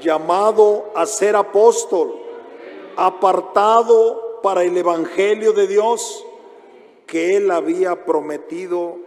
[0.00, 2.18] llamado a ser apóstol,
[2.96, 6.24] apartado para el Evangelio de Dios
[7.06, 9.05] que él había prometido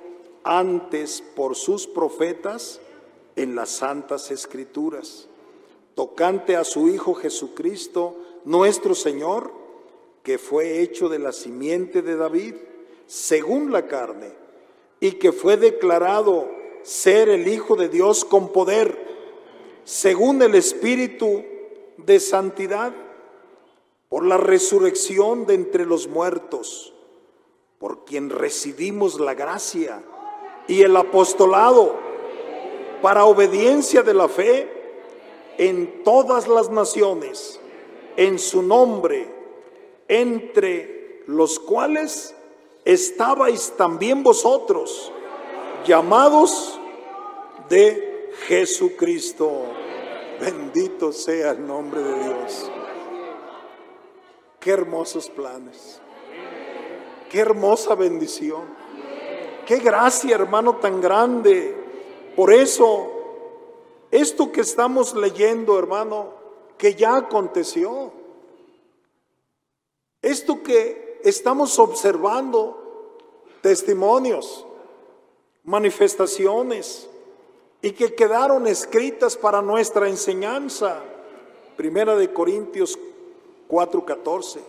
[0.50, 2.82] antes por sus profetas
[3.36, 5.28] en las santas escrituras,
[5.94, 9.52] tocante a su Hijo Jesucristo, nuestro Señor,
[10.24, 12.56] que fue hecho de la simiente de David,
[13.06, 14.32] según la carne,
[15.00, 16.50] y que fue declarado
[16.82, 18.98] ser el Hijo de Dios con poder,
[19.84, 21.44] según el Espíritu
[21.98, 22.92] de santidad,
[24.10, 26.96] por la resurrección de entre los muertos,
[27.78, 30.04] por quien recibimos la gracia
[30.70, 31.96] y el apostolado
[33.02, 34.70] para obediencia de la fe
[35.58, 37.60] en todas las naciones,
[38.16, 39.28] en su nombre
[40.08, 42.36] entre los cuales
[42.86, 45.12] estabais también vosotros,
[45.86, 46.80] llamados
[47.68, 49.64] de Jesucristo.
[50.40, 52.72] Bendito sea el nombre de Dios.
[54.60, 56.00] Qué hermosos planes.
[57.30, 58.79] Qué hermosa bendición.
[59.70, 61.76] Qué gracia, hermano, tan grande.
[62.36, 63.08] Por eso,
[64.10, 66.32] esto que estamos leyendo, hermano,
[66.76, 68.12] que ya aconteció.
[70.24, 73.14] Esto que estamos observando,
[73.62, 74.66] testimonios,
[75.66, 77.08] manifestaciones,
[77.84, 81.00] y que quedaron escritas para nuestra enseñanza.
[81.78, 82.98] Primera de Corintios
[83.68, 84.62] 4:14.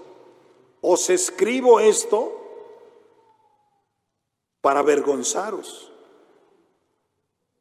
[0.82, 2.39] Os escribo esto
[4.60, 5.90] para avergonzaros.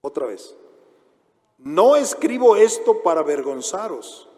[0.02, 0.56] Otra vez.
[1.58, 4.30] No escribo esto para avergonzaros,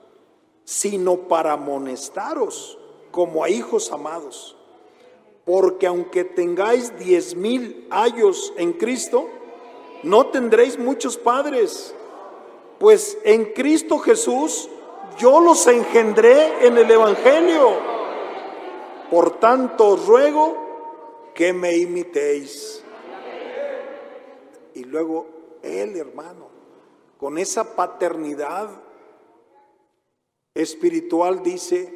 [0.64, 2.78] sino para amonestaros
[3.12, 4.58] como a hijos amados.
[5.46, 9.28] Porque aunque tengáis diez mil años en Cristo,
[10.04, 11.94] no tendréis muchos padres,
[12.80, 14.68] pues en Cristo Jesús
[15.18, 17.70] yo los engendré en el Evangelio.
[19.12, 20.61] Por tanto ruego
[21.34, 22.84] que me imitéis.
[24.74, 25.28] Y luego
[25.62, 26.50] Él, hermano,
[27.18, 28.70] con esa paternidad
[30.54, 31.94] espiritual dice,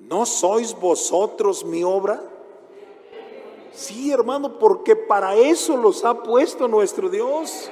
[0.00, 2.22] ¿no sois vosotros mi obra?
[3.72, 7.70] Sí, hermano, porque para eso los ha puesto nuestro Dios.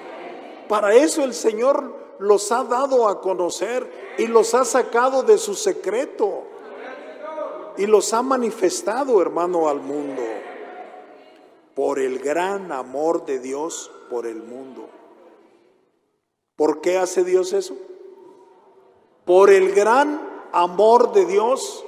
[0.68, 5.54] Para eso el Señor los ha dado a conocer y los ha sacado de su
[5.54, 6.44] secreto
[7.76, 10.22] y los ha manifestado, hermano, al mundo
[11.74, 14.88] por el gran amor de Dios por el mundo.
[16.56, 17.74] ¿Por qué hace Dios eso?
[19.24, 20.20] Por el gran
[20.52, 21.84] amor de Dios,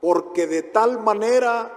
[0.00, 1.72] porque de tal manera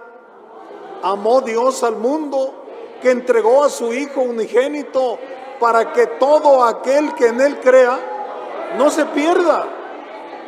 [1.02, 2.54] amó Dios al mundo
[3.00, 5.18] que entregó a su Hijo unigénito
[5.58, 9.66] para que todo aquel que en Él crea no se pierda,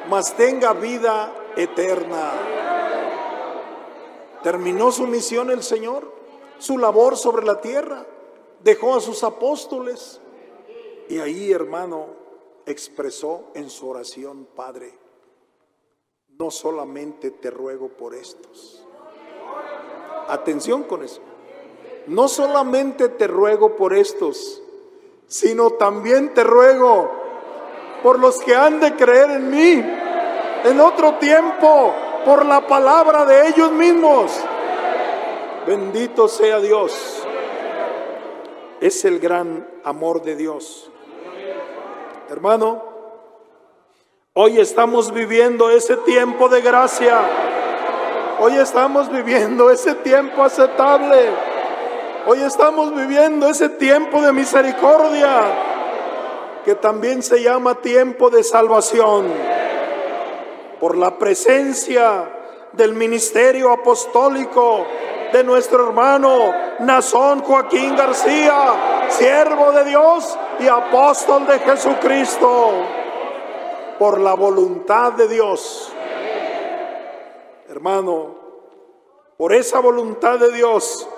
[0.08, 2.32] mas tenga vida eterna.
[4.42, 6.13] Terminó su misión el Señor,
[6.64, 8.06] su labor sobre la tierra,
[8.62, 10.18] dejó a sus apóstoles
[11.10, 12.06] y ahí, hermano,
[12.64, 14.98] expresó en su oración, Padre,
[16.38, 18.82] no solamente te ruego por estos.
[20.26, 21.20] Atención con eso.
[22.06, 24.62] No solamente te ruego por estos,
[25.26, 27.10] sino también te ruego
[28.02, 29.84] por los que han de creer en mí
[30.64, 31.94] en otro tiempo
[32.24, 34.32] por la palabra de ellos mismos.
[35.66, 37.22] Bendito sea Dios.
[38.82, 40.90] Es el gran amor de Dios.
[42.28, 42.82] Hermano,
[44.34, 47.18] hoy estamos viviendo ese tiempo de gracia.
[48.40, 51.30] Hoy estamos viviendo ese tiempo aceptable.
[52.26, 55.40] Hoy estamos viviendo ese tiempo de misericordia
[56.62, 59.32] que también se llama tiempo de salvación.
[60.78, 62.33] Por la presencia
[62.76, 64.86] del ministerio apostólico
[65.32, 72.72] de nuestro hermano Nazón Joaquín García, siervo de Dios y apóstol de Jesucristo,
[73.98, 75.92] por la voluntad de Dios.
[77.68, 78.34] Hermano,
[79.36, 81.08] por esa voluntad de Dios,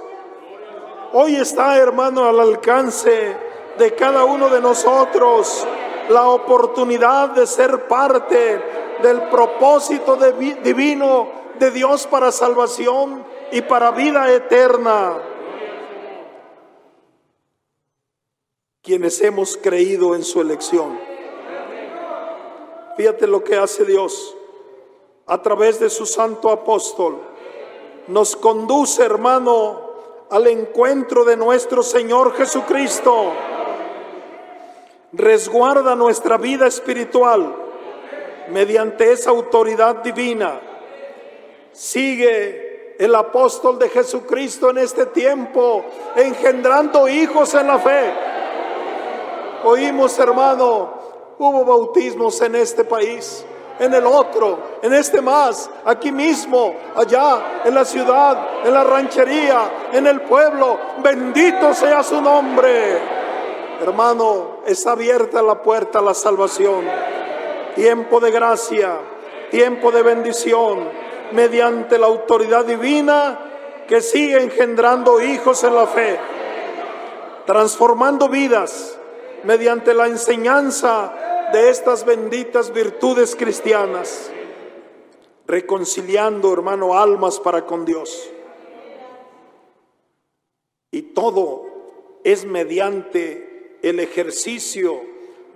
[1.13, 3.37] Hoy está, hermano, al alcance
[3.79, 5.67] de cada uno de nosotros
[6.09, 8.61] la oportunidad de ser parte
[9.03, 11.29] del propósito divino
[11.59, 15.19] de Dios para salvación y para vida eterna.
[18.83, 20.99] Quienes hemos creído en su elección.
[22.97, 24.37] Fíjate lo que hace Dios
[25.27, 27.21] a través de su santo apóstol.
[28.07, 29.81] Nos conduce, hermano,
[30.31, 33.33] al encuentro de nuestro Señor Jesucristo.
[35.13, 37.55] Resguarda nuestra vida espiritual
[38.51, 40.61] mediante esa autoridad divina.
[41.77, 45.85] Sigue el apóstol de Jesucristo en este tiempo,
[46.17, 48.15] engendrando hijos en la fe.
[49.63, 50.95] Oímos, hermano,
[51.39, 53.45] hubo bautismos en este país
[53.79, 59.89] en el otro, en este más, aquí mismo, allá, en la ciudad, en la ranchería,
[59.93, 60.79] en el pueblo.
[61.03, 62.99] Bendito sea su nombre.
[63.83, 66.87] Hermano, está abierta la puerta a la salvación.
[67.75, 68.99] Tiempo de gracia,
[69.51, 73.39] tiempo de bendición, mediante la autoridad divina
[73.87, 76.19] que sigue engendrando hijos en la fe,
[77.47, 78.99] transformando vidas
[79.45, 84.31] mediante la enseñanza de estas benditas virtudes cristianas,
[85.47, 88.31] reconciliando, hermano, almas para con Dios.
[90.91, 91.67] Y todo
[92.25, 95.01] es mediante el ejercicio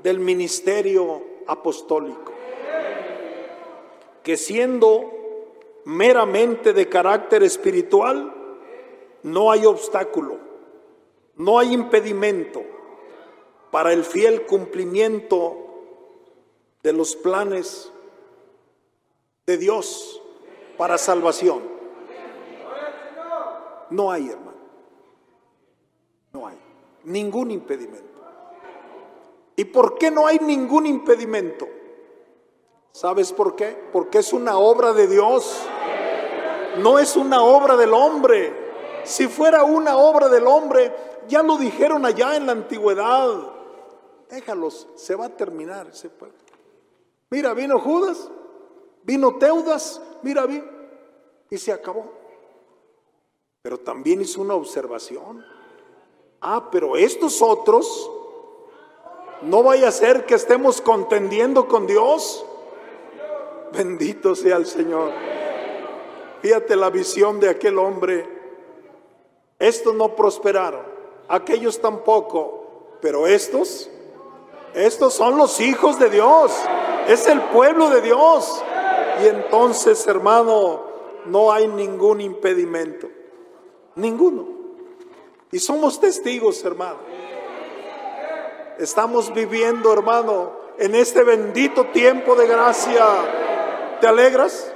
[0.03, 2.33] del ministerio apostólico,
[4.23, 5.20] que siendo
[5.91, 8.33] meramente de carácter espiritual,
[9.25, 10.39] no hay obstáculo,
[11.35, 12.63] no hay impedimento
[13.73, 15.57] para el fiel cumplimiento
[16.85, 17.93] de los planes
[19.47, 20.23] de Dios
[20.79, 21.61] para salvación.
[23.91, 24.59] No hay, hermano.
[26.33, 26.57] No hay
[27.03, 28.07] ningún impedimento.
[29.57, 31.67] ¿Y por qué no hay ningún impedimento?
[32.93, 33.77] ¿Sabes por qué?
[33.93, 35.67] Porque es una obra de Dios.
[36.79, 38.53] No es una obra del hombre.
[39.05, 40.93] Si fuera una obra del hombre,
[41.29, 43.53] ya lo dijeron allá en la antigüedad.
[44.29, 46.37] Déjalos, se va a terminar ese pueblo.
[47.31, 48.31] Mira, vino Judas,
[49.03, 50.69] vino Teudas, mira bien,
[51.49, 52.13] y se acabó.
[53.63, 55.45] Pero también hizo una observación.
[56.41, 58.11] Ah, pero estos otros,
[59.43, 62.45] no vaya a ser que estemos contendiendo con Dios.
[63.73, 65.13] Bendito sea el Señor.
[66.43, 68.27] Fíjate la visión de aquel hombre.
[69.59, 70.89] Estos no prosperaron.
[71.29, 73.89] aquellos tampoco, pero estos,
[74.75, 76.53] estos son los hijos de Dios,
[77.07, 78.65] es el pueblo de Dios.
[79.23, 80.83] Y entonces, hermano,
[81.27, 83.09] no hay ningún impedimento,
[83.95, 84.49] ninguno.
[85.53, 86.99] Y somos testigos, hermano.
[88.79, 93.07] Estamos viviendo, hermano, en este bendito tiempo de gracia.
[94.01, 94.70] ¿Te alegras?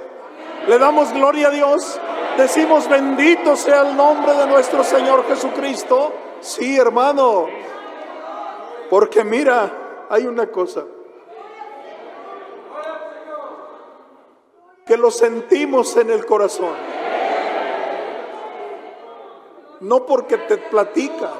[0.67, 1.99] Le damos gloria a Dios.
[2.37, 6.11] Decimos, bendito sea el nombre de nuestro Señor Jesucristo.
[6.41, 7.47] Sí, hermano.
[8.89, 10.83] Porque mira, hay una cosa.
[14.85, 16.73] Que lo sentimos en el corazón.
[19.81, 21.33] No porque te platican,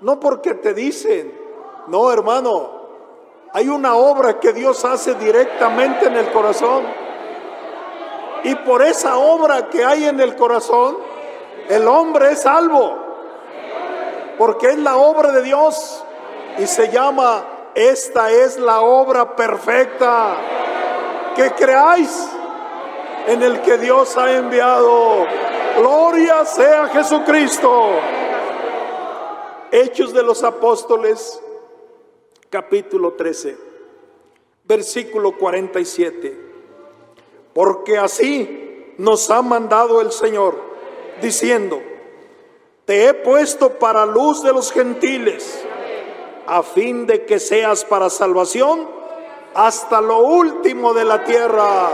[0.00, 1.32] no porque te dicen.
[1.88, 2.74] No, hermano.
[3.52, 7.05] Hay una obra que Dios hace directamente en el corazón.
[8.46, 10.98] Y por esa obra que hay en el corazón,
[11.68, 12.96] el hombre es salvo.
[14.38, 16.04] Porque es la obra de Dios.
[16.56, 17.44] Y se llama,
[17.74, 20.36] esta es la obra perfecta.
[21.34, 22.28] Que creáis
[23.26, 25.26] en el que Dios ha enviado.
[25.78, 27.98] Gloria sea Jesucristo.
[29.72, 31.42] Hechos de los Apóstoles,
[32.48, 33.58] capítulo 13,
[34.62, 36.45] versículo 47
[37.56, 40.60] porque así nos ha mandado el Señor,
[41.22, 41.80] diciendo,
[42.84, 45.64] te he puesto para luz de los gentiles,
[46.46, 48.86] a fin de que seas para salvación
[49.54, 51.88] hasta lo último de la tierra.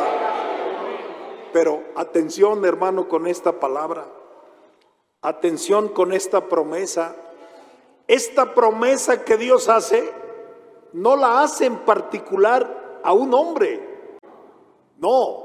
[1.52, 4.04] Pero atención hermano con esta palabra,
[5.20, 7.14] atención con esta promesa.
[8.08, 10.12] Esta promesa que Dios hace,
[10.92, 13.92] no la hace en particular a un hombre,
[15.02, 15.41] no,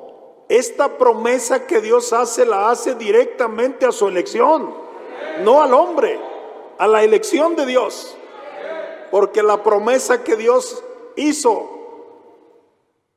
[0.50, 4.74] esta promesa que Dios hace la hace directamente a su elección,
[5.44, 6.20] no al hombre,
[6.78, 8.16] a la elección de Dios.
[9.12, 10.84] Porque la promesa que Dios
[11.16, 11.78] hizo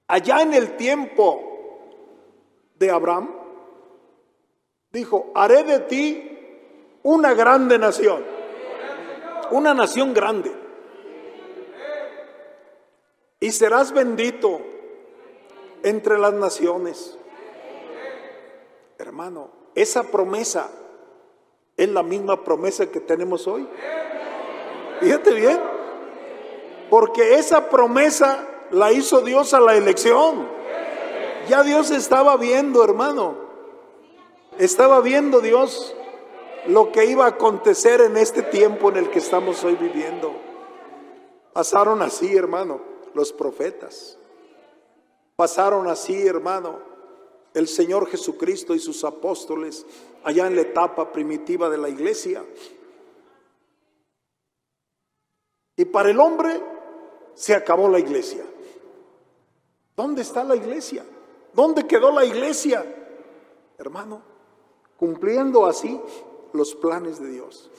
[0.09, 1.41] allá en el tiempo
[2.77, 3.35] de Abraham,
[4.91, 6.39] dijo, haré de ti
[7.03, 8.25] una grande nación,
[9.51, 10.53] una nación grande.
[13.39, 14.61] Y serás bendito
[15.83, 17.20] entre las naciones.
[19.01, 20.69] Hermano, esa promesa
[21.75, 23.67] es la misma promesa que tenemos hoy.
[25.01, 25.59] Fíjate bien,
[26.91, 30.47] porque esa promesa la hizo Dios a la elección.
[31.49, 33.37] Ya Dios estaba viendo, hermano.
[34.59, 35.97] Estaba viendo Dios
[36.67, 40.35] lo que iba a acontecer en este tiempo en el que estamos hoy viviendo.
[41.55, 42.83] Pasaron así, hermano,
[43.15, 44.19] los profetas.
[45.37, 46.90] Pasaron así, hermano,
[47.55, 49.85] el Señor Jesucristo y sus apóstoles
[50.23, 52.45] allá en la etapa primitiva de la iglesia.
[55.77, 56.61] Y para el hombre
[57.35, 58.45] se acabó la iglesia.
[59.97, 61.05] ¿Dónde está la iglesia?
[61.53, 62.85] ¿Dónde quedó la iglesia?
[63.79, 64.23] Hermano,
[64.97, 66.01] cumpliendo así
[66.53, 67.71] los planes de Dios.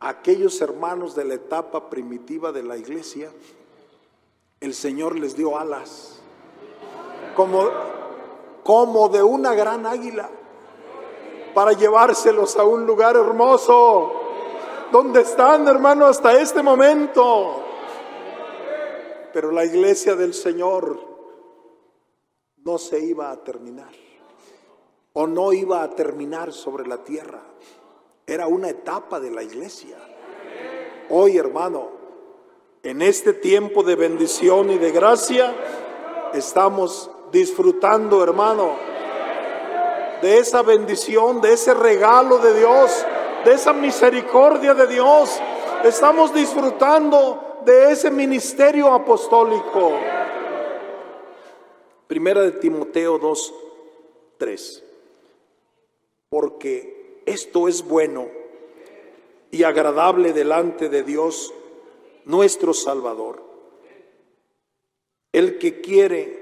[0.00, 3.30] Aquellos hermanos de la etapa primitiva de la iglesia,
[4.60, 6.20] el Señor les dio alas.
[7.36, 7.68] Como
[8.62, 10.28] como de una gran águila
[11.54, 14.12] para llevárselos a un lugar hermoso
[14.92, 17.62] donde están, hermano, hasta este momento.
[19.32, 20.98] Pero la iglesia del Señor
[22.64, 23.92] no se iba a terminar
[25.12, 27.42] o no iba a terminar sobre la tierra.
[28.26, 29.96] Era una etapa de la iglesia.
[31.08, 31.88] Hoy, hermano,
[32.82, 35.54] en este tiempo de bendición y de gracia,
[36.32, 38.76] estamos disfrutando, hermano,
[40.20, 43.04] de esa bendición, de ese regalo de Dios,
[43.44, 45.40] de esa misericordia de Dios.
[45.84, 49.92] Estamos disfrutando de ese ministerio apostólico.
[52.06, 53.54] Primera de Timoteo 2,
[54.36, 54.84] 3.
[56.28, 58.28] Porque esto es bueno
[59.50, 61.52] y agradable delante de Dios,
[62.24, 63.42] nuestro Salvador.
[65.32, 66.39] El que quiere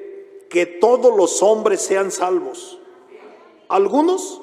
[0.49, 2.79] que todos los hombres sean salvos.
[3.69, 4.41] Algunos,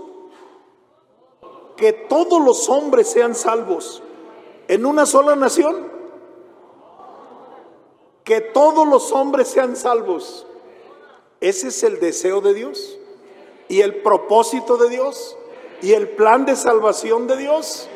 [1.75, 4.01] que todos los hombres sean salvos
[4.67, 5.91] en una sola nación.
[8.23, 10.47] Que todos los hombres sean salvos.
[11.41, 12.97] Ese es el deseo de Dios
[13.67, 15.37] y el propósito de Dios
[15.81, 17.87] y el plan de salvación de Dios.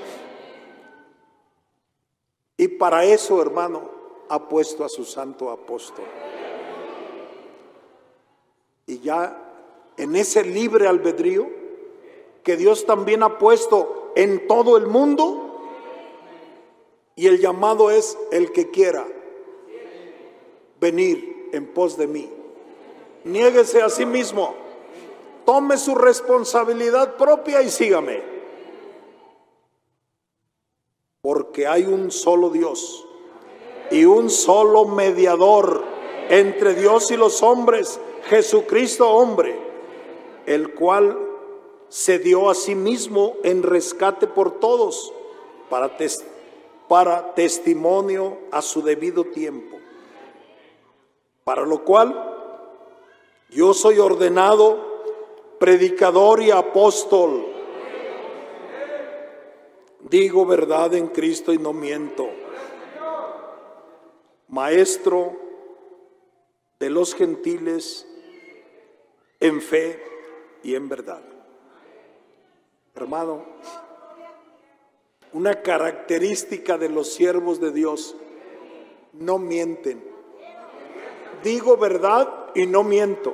[2.58, 3.90] Y para eso, hermano,
[4.28, 6.06] ha puesto a su santo apóstol.
[8.90, 9.38] Y ya
[9.98, 11.48] en ese libre albedrío
[12.44, 15.46] que Dios también ha puesto en todo el mundo,
[17.16, 19.06] Y el llamado es el que quiera
[20.80, 22.30] venir en pos de mí.
[23.26, 24.56] Niéguese a sí mismo,
[25.46, 28.24] tome su responsabilidad propia y sígame.
[31.20, 33.06] Porque hay un solo Dios
[33.92, 35.84] y un solo mediador
[36.30, 39.56] entre Dios y los hombres, Jesucristo hombre,
[40.46, 41.18] el cual
[41.90, 45.12] se dio a sí mismo en rescate por todos
[45.70, 45.96] para,
[46.88, 49.78] para testimonio a su debido tiempo.
[51.44, 52.38] Para lo cual
[53.50, 54.90] yo soy ordenado
[55.60, 57.46] predicador y apóstol.
[60.02, 62.30] Digo verdad en Cristo y no miento.
[64.48, 65.36] Maestro
[66.80, 68.08] de los gentiles
[69.40, 70.04] en fe
[70.64, 71.22] y en verdad.
[72.96, 73.46] Hermano,
[75.34, 78.16] una característica de los siervos de Dios,
[79.14, 80.04] no mienten.
[81.44, 83.34] Digo verdad y no miento.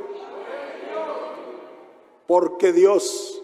[2.27, 3.35] Porque Dios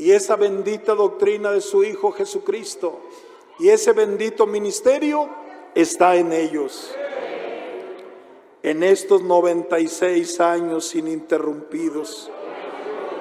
[0.00, 3.00] y esa bendita doctrina de su Hijo Jesucristo
[3.58, 5.28] y ese bendito ministerio
[5.74, 6.96] está en ellos.
[8.62, 12.30] En estos 96 años ininterrumpidos,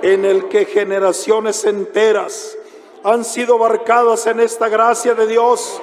[0.01, 2.57] en el que generaciones enteras
[3.05, 5.79] han sido abarcadas en esta gracia de Dios,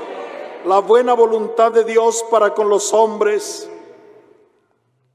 [0.66, 3.70] la buena voluntad de Dios para con los hombres,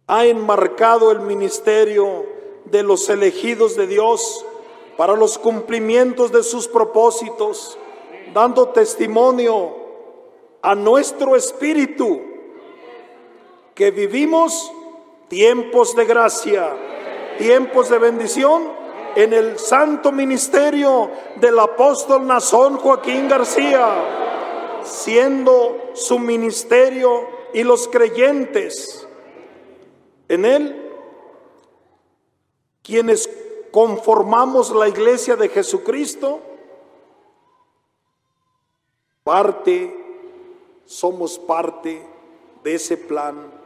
[0.07, 2.25] ha enmarcado el ministerio
[2.65, 4.43] de los elegidos de Dios
[4.97, 7.77] para los cumplimientos de sus propósitos,
[8.33, 9.75] dando testimonio
[10.63, 12.30] a nuestro espíritu
[13.82, 14.71] que vivimos
[15.27, 16.71] tiempos de gracia,
[17.39, 18.71] tiempos de bendición
[19.15, 29.07] en el santo ministerio del apóstol Nazón Joaquín García, siendo su ministerio y los creyentes
[30.27, 30.91] en él,
[32.84, 33.27] quienes
[33.71, 36.39] conformamos la iglesia de Jesucristo,
[39.23, 39.91] parte,
[40.86, 42.07] somos parte
[42.63, 43.61] de ese plan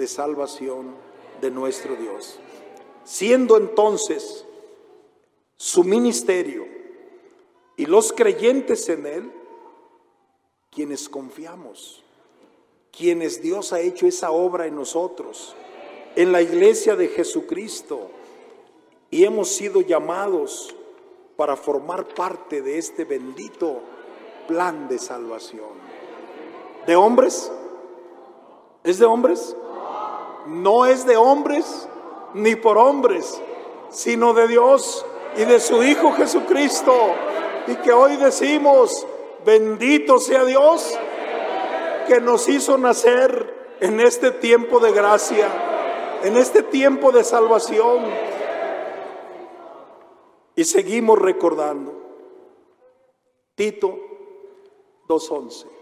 [0.00, 0.94] de salvación
[1.42, 2.38] de nuestro Dios.
[3.04, 4.46] Siendo entonces
[5.56, 6.66] su ministerio
[7.76, 9.30] y los creyentes en él,
[10.70, 12.02] quienes confiamos,
[12.90, 15.54] quienes Dios ha hecho esa obra en nosotros
[16.16, 18.10] en la iglesia de Jesucristo
[19.10, 20.74] y hemos sido llamados
[21.36, 23.80] para formar parte de este bendito
[24.48, 25.90] plan de salvación.
[26.86, 27.52] ¿De hombres?
[28.82, 29.54] ¿Es de hombres?
[30.50, 31.88] No es de hombres
[32.34, 33.40] ni por hombres,
[33.90, 36.94] sino de Dios y de su Hijo Jesucristo.
[37.66, 39.06] Y que hoy decimos,
[39.44, 40.98] bendito sea Dios
[42.06, 45.48] que nos hizo nacer en este tiempo de gracia
[46.22, 48.04] en este tiempo de salvación.
[50.54, 51.94] Y seguimos recordando.
[53.54, 53.98] Tito
[55.08, 55.79] 2.11.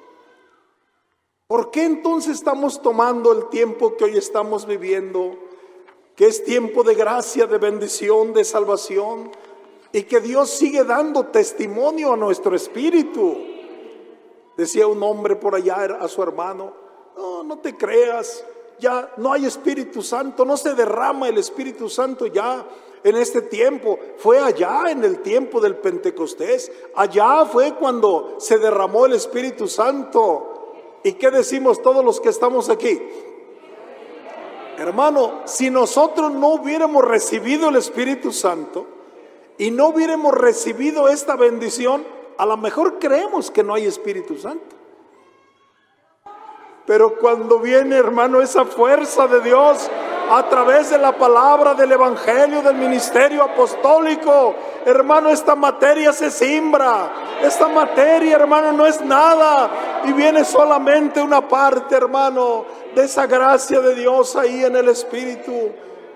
[1.48, 5.34] ¿Por qué entonces estamos tomando el tiempo que hoy estamos viviendo,
[6.14, 9.30] que es tiempo de gracia, de bendición, de salvación,
[9.90, 13.34] y que Dios sigue dando testimonio a nuestro espíritu?
[14.58, 16.74] Decía un hombre por allá a su hermano,
[17.16, 18.44] no, no te creas,
[18.78, 22.62] ya no hay Espíritu Santo, no se derrama el Espíritu Santo ya
[23.02, 23.98] en este tiempo.
[24.18, 26.70] Fue allá en el tiempo del Pentecostés.
[26.94, 30.57] Allá fue cuando se derramó el Espíritu Santo.
[31.02, 33.00] ¿Y qué decimos todos los que estamos aquí?
[34.78, 38.86] Hermano, si nosotros no hubiéramos recibido el Espíritu Santo
[39.58, 42.04] y no hubiéramos recibido esta bendición,
[42.36, 44.76] a lo mejor creemos que no hay Espíritu Santo.
[46.86, 49.90] Pero cuando viene, hermano, esa fuerza de Dios
[50.30, 54.54] a través de la palabra del Evangelio, del ministerio apostólico,
[54.84, 57.10] hermano, esta materia se simbra.
[57.42, 59.70] Esta materia, hermano, no es nada.
[60.04, 62.64] Y viene solamente una parte, hermano,
[62.94, 65.72] de esa gracia de Dios ahí en el Espíritu.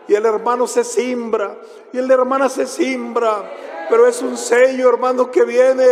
[0.08, 1.56] Y el hermano se simbra.
[1.92, 3.44] Y el hermana se simbra
[3.92, 5.84] pero es un sello, hermano, que viene.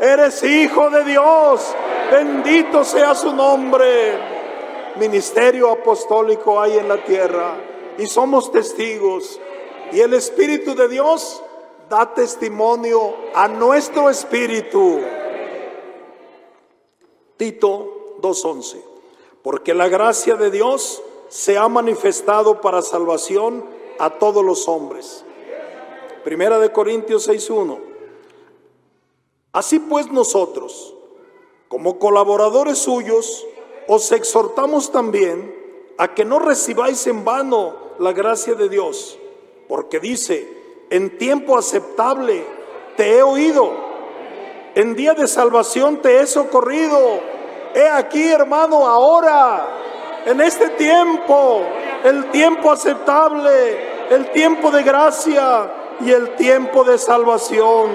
[0.00, 1.74] Eres hijo de Dios.
[2.10, 4.31] Bendito sea su nombre.
[4.96, 7.56] Ministerio apostólico hay en la tierra
[7.98, 9.40] y somos testigos.
[9.92, 11.42] Y el Espíritu de Dios
[11.88, 15.00] da testimonio a nuestro espíritu.
[17.36, 18.80] Tito 2.11.
[19.42, 23.64] Porque la gracia de Dios se ha manifestado para salvación
[23.98, 25.24] a todos los hombres
[26.22, 27.80] Primera de Corintios 6.1.
[29.52, 30.94] Así pues nosotros,
[31.68, 33.44] como colaboradores suyos,
[33.88, 35.54] os exhortamos también
[35.98, 39.18] a que no recibáis en vano la gracia de Dios,
[39.68, 40.46] porque dice,
[40.90, 42.44] en tiempo aceptable
[42.96, 43.72] te he oído,
[44.74, 47.20] en día de salvación te he socorrido.
[47.74, 49.66] He aquí, hermano, ahora,
[50.26, 51.62] en este tiempo,
[52.04, 57.90] el tiempo aceptable, el tiempo de gracia y el tiempo de salvación.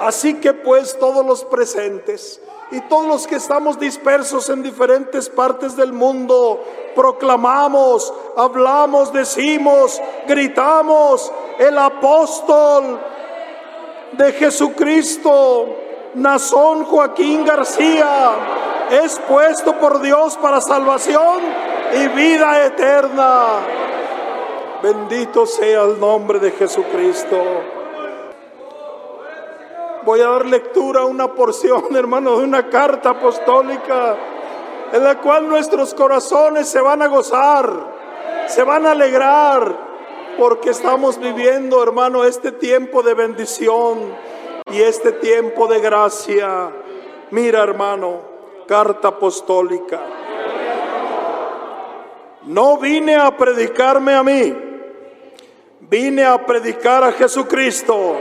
[0.00, 2.40] Así que pues todos los presentes
[2.70, 6.62] y todos los que estamos dispersos en diferentes partes del mundo,
[6.94, 13.00] proclamamos, hablamos, decimos, gritamos, el apóstol
[14.12, 15.66] de Jesucristo,
[16.14, 18.32] Nazón Joaquín García,
[18.90, 21.42] es puesto por Dios para salvación
[21.92, 23.46] y vida eterna.
[24.82, 27.79] Bendito sea el nombre de Jesucristo.
[30.02, 34.16] Voy a dar lectura a una porción, hermano, de una carta apostólica
[34.92, 37.70] en la cual nuestros corazones se van a gozar,
[38.48, 39.90] se van a alegrar,
[40.36, 44.14] porque estamos viviendo, hermano, este tiempo de bendición
[44.72, 46.70] y este tiempo de gracia.
[47.30, 48.20] Mira, hermano,
[48.66, 50.00] carta apostólica.
[52.46, 54.56] No vine a predicarme a mí,
[55.80, 58.16] vine a predicar a Jesucristo.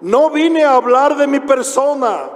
[0.00, 2.30] No vine a hablar de mi persona,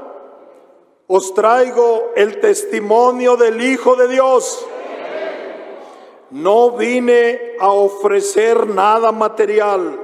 [1.06, 4.66] os traigo el testimonio del Hijo de Dios.
[6.30, 10.00] No vine a ofrecer nada material,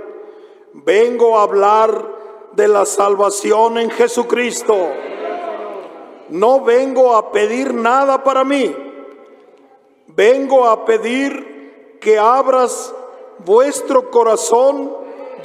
[0.73, 2.19] vengo a hablar
[2.53, 4.77] de la salvación en Jesucristo.
[6.29, 8.77] No vengo a pedir nada para mí,
[10.07, 12.95] vengo a pedir que abras
[13.45, 14.95] vuestro corazón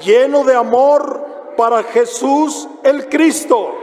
[0.04, 3.76] lleno de amor para Jesús el Cristo.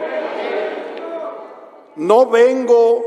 [1.96, 3.04] No vengo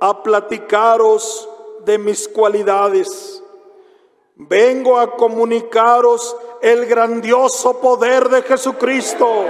[0.00, 1.48] a platicaros
[1.84, 3.42] de mis cualidades.
[4.36, 9.44] Vengo a comunicaros el grandioso poder de Jesucristo.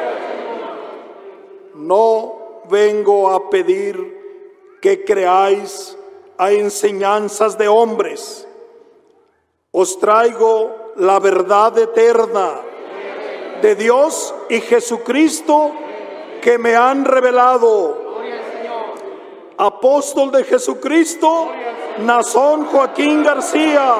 [1.74, 5.96] No vengo a pedir que creáis
[6.38, 8.46] a enseñanzas de hombres.
[9.70, 12.62] Os traigo la verdad eterna
[13.62, 15.72] de Dios y Jesucristo
[16.40, 18.06] que me han revelado.
[19.56, 21.48] Apóstol de Jesucristo,
[21.98, 23.94] Nazón Joaquín García,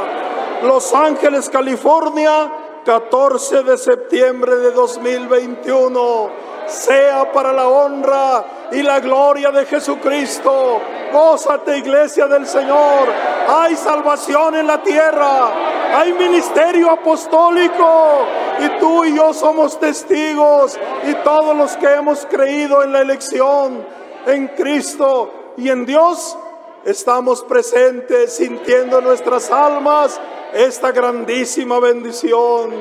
[0.63, 2.53] Los Ángeles, California,
[2.85, 6.31] 14 de septiembre de 2021.
[6.69, 10.81] Sea para la honra y la gloria de Jesucristo.
[11.13, 13.09] Gózate, iglesia del Señor.
[13.49, 15.51] Hay salvación en la tierra.
[15.97, 18.27] Hay ministerio apostólico.
[18.61, 20.79] Y tú y yo somos testigos.
[21.07, 23.87] Y todos los que hemos creído en la elección
[24.27, 26.37] en Cristo y en Dios,
[26.85, 30.21] estamos presentes sintiendo nuestras almas
[30.53, 32.73] esta grandísima bendición.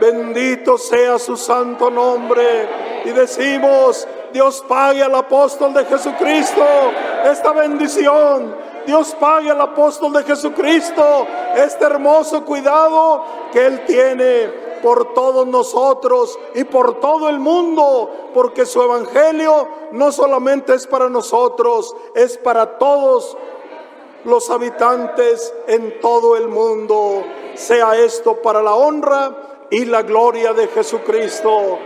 [0.00, 2.68] Bendito sea su santo nombre.
[3.04, 6.64] Y decimos, Dios pague al apóstol de Jesucristo
[7.24, 8.54] esta bendición.
[8.86, 16.38] Dios pague al apóstol de Jesucristo este hermoso cuidado que Él tiene por todos nosotros
[16.54, 22.78] y por todo el mundo, porque su evangelio no solamente es para nosotros, es para
[22.78, 23.36] todos
[24.24, 27.22] los habitantes en todo el mundo.
[27.54, 31.78] Sea esto para la honra y la gloria de Jesucristo.